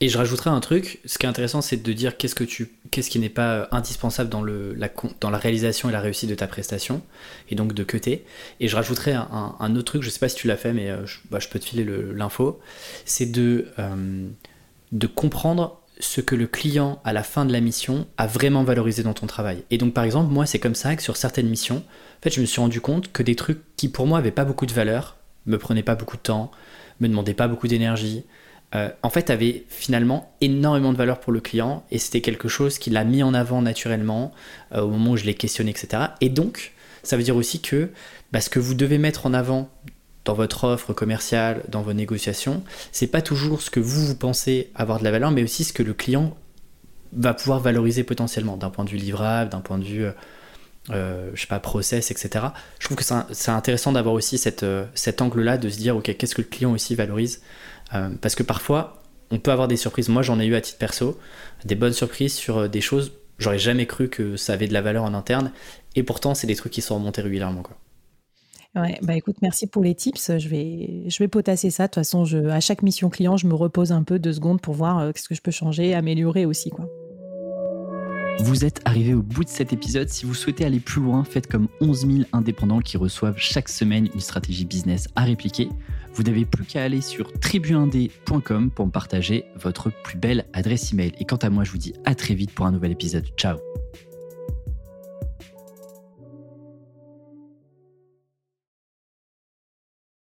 Et 0.00 0.08
je 0.08 0.18
rajouterai 0.18 0.50
un 0.50 0.60
truc, 0.60 1.00
ce 1.04 1.18
qui 1.18 1.26
est 1.26 1.28
intéressant, 1.28 1.62
c'est 1.62 1.82
de 1.82 1.92
dire 1.92 2.16
qu'est-ce 2.16 2.34
qui 3.10 3.18
n'est 3.18 3.28
pas 3.28 3.52
euh, 3.52 3.66
indispensable 3.70 4.28
dans, 4.28 4.42
la, 4.42 5.38
réalisation 5.38 5.88
et 5.88 5.92
la 5.92 6.00
réussite 6.00 6.28
de 6.28 6.34
ta 6.34 6.46
prestation, 6.46 7.02
et 7.48 7.54
donc 7.54 7.72
de 7.72 7.84
cuter. 7.84 8.24
Et 8.60 8.68
je 8.68 8.76
rajouterai 8.76 9.12
un, 9.12 9.76
autre 9.76 9.84
truc, 9.84 10.02
je 10.02 10.10
sais 10.10 10.18
pas 10.18 10.28
si 10.28 10.36
tu 10.36 10.46
l'as 10.46 10.56
fait, 10.56 10.72
mais 10.72 10.90
euh, 10.90 11.06
je, 11.06 11.18
bah, 11.30 11.38
je, 11.40 11.48
peux 11.48 11.58
te 11.58 11.64
filer 11.64 11.86
l'info, 12.14 12.60
c'est 13.04 13.30
de, 13.30 13.66
de 14.92 15.06
comprendre 15.06 15.82
ce 16.00 16.20
que 16.20 16.34
le 16.34 16.46
client 16.46 17.00
à 17.04 17.12
la 17.12 17.22
fin 17.22 17.44
de 17.44 17.52
la 17.52 17.60
mission 17.60 18.06
a 18.16 18.26
vraiment 18.26 18.64
valorisé 18.64 19.02
dans 19.02 19.14
ton 19.14 19.26
travail. 19.26 19.64
Et 19.70 19.78
donc 19.78 19.94
par 19.94 20.04
exemple, 20.04 20.32
moi 20.32 20.46
c'est 20.46 20.58
comme 20.58 20.74
ça 20.74 20.96
que 20.96 21.02
sur 21.02 21.16
certaines 21.16 21.48
missions, 21.48 21.76
en 21.76 22.22
fait, 22.22 22.30
je 22.30 22.40
me 22.40 22.46
suis 22.46 22.60
rendu 22.60 22.80
compte 22.80 23.12
que 23.12 23.22
des 23.22 23.36
trucs 23.36 23.60
qui 23.76 23.88
pour 23.88 24.06
moi 24.06 24.18
avaient 24.18 24.30
pas 24.30 24.44
beaucoup 24.44 24.66
de 24.66 24.72
valeur, 24.72 25.16
me 25.46 25.58
prenaient 25.58 25.82
pas 25.82 25.94
beaucoup 25.94 26.16
de 26.16 26.22
temps, 26.22 26.50
me 27.00 27.08
demandaient 27.08 27.34
pas 27.34 27.48
beaucoup 27.48 27.68
d'énergie, 27.68 28.24
euh, 28.74 28.88
en 29.02 29.10
fait 29.10 29.28
avaient 29.28 29.64
finalement 29.68 30.34
énormément 30.40 30.92
de 30.92 30.96
valeur 30.96 31.20
pour 31.20 31.32
le 31.32 31.40
client 31.40 31.84
et 31.90 31.98
c'était 31.98 32.22
quelque 32.22 32.48
chose 32.48 32.78
qu'il 32.78 32.96
a 32.96 33.04
mis 33.04 33.22
en 33.22 33.34
avant 33.34 33.60
naturellement 33.60 34.32
euh, 34.74 34.80
au 34.80 34.88
moment 34.88 35.10
où 35.12 35.16
je 35.16 35.24
l'ai 35.24 35.34
questionné, 35.34 35.70
etc. 35.70 36.04
Et 36.22 36.30
donc, 36.30 36.72
ça 37.02 37.16
veut 37.16 37.22
dire 37.22 37.36
aussi 37.36 37.60
que 37.60 37.90
bah, 38.32 38.40
ce 38.40 38.48
que 38.48 38.58
vous 38.58 38.74
devez 38.74 38.96
mettre 38.96 39.26
en 39.26 39.34
avant 39.34 39.68
dans 40.24 40.32
votre 40.32 40.64
offre 40.64 40.94
commerciale, 40.94 41.64
dans 41.68 41.82
vos 41.82 41.92
négociations, 41.92 42.62
c'est 42.92 43.08
pas 43.08 43.20
toujours 43.20 43.60
ce 43.60 43.70
que 43.70 43.80
vous, 43.80 44.06
vous 44.06 44.14
pensez 44.14 44.70
avoir 44.74 45.00
de 45.00 45.04
la 45.04 45.10
valeur, 45.10 45.32
mais 45.32 45.42
aussi 45.42 45.64
ce 45.64 45.72
que 45.72 45.82
le 45.82 45.92
client 45.92 46.34
va 47.12 47.34
pouvoir 47.34 47.60
valoriser 47.60 48.04
potentiellement 48.04 48.56
d'un 48.56 48.70
point 48.70 48.84
de 48.84 48.90
vue 48.90 48.96
livrable, 48.96 49.50
d'un 49.50 49.60
point 49.60 49.78
de 49.78 49.84
vue, 49.84 50.06
euh, 50.90 51.30
je 51.34 51.40
sais 51.40 51.46
pas, 51.46 51.58
process, 51.58 52.10
etc. 52.10 52.46
Je 52.78 52.86
trouve 52.86 52.96
que 52.96 53.04
c'est 53.32 53.50
intéressant 53.50 53.92
d'avoir 53.92 54.14
aussi 54.14 54.38
cet 54.38 55.20
angle-là, 55.20 55.58
de 55.58 55.68
se 55.68 55.76
dire, 55.76 55.96
ok, 55.96 56.16
qu'est-ce 56.16 56.36
que 56.36 56.42
le 56.42 56.48
client 56.48 56.72
aussi 56.72 56.94
valorise 56.94 57.42
euh, 57.94 58.10
Parce 58.20 58.34
que 58.34 58.42
parfois, 58.42 59.02
on 59.30 59.38
peut 59.38 59.50
avoir 59.50 59.68
des 59.68 59.76
surprises. 59.76 60.08
Moi, 60.08 60.22
j'en 60.22 60.40
ai 60.40 60.46
eu 60.46 60.54
à 60.54 60.60
titre 60.60 60.78
perso, 60.78 61.18
des 61.64 61.74
bonnes 61.74 61.92
surprises 61.92 62.34
sur 62.34 62.68
des 62.68 62.80
choses, 62.80 63.12
j'aurais 63.38 63.58
jamais 63.58 63.86
cru 63.86 64.08
que 64.08 64.36
ça 64.36 64.52
avait 64.52 64.68
de 64.68 64.72
la 64.72 64.82
valeur 64.82 65.04
en 65.04 65.14
interne, 65.14 65.52
et 65.94 66.02
pourtant, 66.02 66.34
c'est 66.34 66.46
des 66.46 66.56
trucs 66.56 66.72
qui 66.72 66.82
sont 66.82 66.96
remontés 66.96 67.22
régulièrement. 67.22 67.62
Ouais, 68.74 68.98
bah 69.02 69.14
écoute, 69.14 69.36
merci 69.42 69.66
pour 69.66 69.82
les 69.82 69.94
tips. 69.94 70.38
Je 70.38 70.48
vais, 70.48 71.28
potasser 71.28 71.70
ça. 71.70 71.84
De 71.84 71.88
toute 71.88 71.96
façon, 71.96 72.24
à 72.48 72.60
chaque 72.60 72.82
mission 72.82 73.10
client, 73.10 73.36
je 73.36 73.46
me 73.46 73.54
repose 73.54 73.92
un 73.92 74.02
peu 74.02 74.18
deux 74.18 74.32
secondes 74.32 74.60
pour 74.60 74.74
voir 74.74 74.98
euh, 74.98 75.12
ce 75.14 75.28
que 75.28 75.34
je 75.34 75.42
peux 75.42 75.50
changer, 75.50 75.94
améliorer 75.94 76.46
aussi. 76.46 76.70
Quoi. 76.70 76.88
Vous 78.40 78.64
êtes 78.64 78.80
arrivé 78.84 79.14
au 79.14 79.22
bout 79.22 79.44
de 79.44 79.48
cet 79.48 79.72
épisode. 79.72 80.08
Si 80.08 80.26
vous 80.26 80.34
souhaitez 80.34 80.64
aller 80.64 80.80
plus 80.80 81.00
loin, 81.00 81.24
faites 81.24 81.46
comme 81.46 81.68
11 81.80 82.06
000 82.06 82.18
indépendants 82.32 82.80
qui 82.80 82.96
reçoivent 82.96 83.38
chaque 83.38 83.68
semaine 83.68 84.08
une 84.14 84.20
stratégie 84.20 84.64
business 84.64 85.08
à 85.16 85.22
répliquer. 85.24 85.68
Vous 86.14 86.22
n'avez 86.22 86.44
plus 86.44 86.64
qu'à 86.64 86.82
aller 86.82 87.00
sur 87.00 87.32
tribuindé.com 87.40 88.70
pour 88.70 88.86
me 88.86 88.90
partager 88.90 89.44
votre 89.56 89.90
plus 90.02 90.18
belle 90.18 90.46
adresse 90.52 90.92
email. 90.92 91.12
Et 91.18 91.24
quant 91.24 91.36
à 91.36 91.50
moi, 91.50 91.64
je 91.64 91.70
vous 91.70 91.78
dis 91.78 91.94
à 92.04 92.14
très 92.14 92.34
vite 92.34 92.52
pour 92.52 92.66
un 92.66 92.72
nouvel 92.72 92.92
épisode. 92.92 93.26
Ciao 93.36 93.58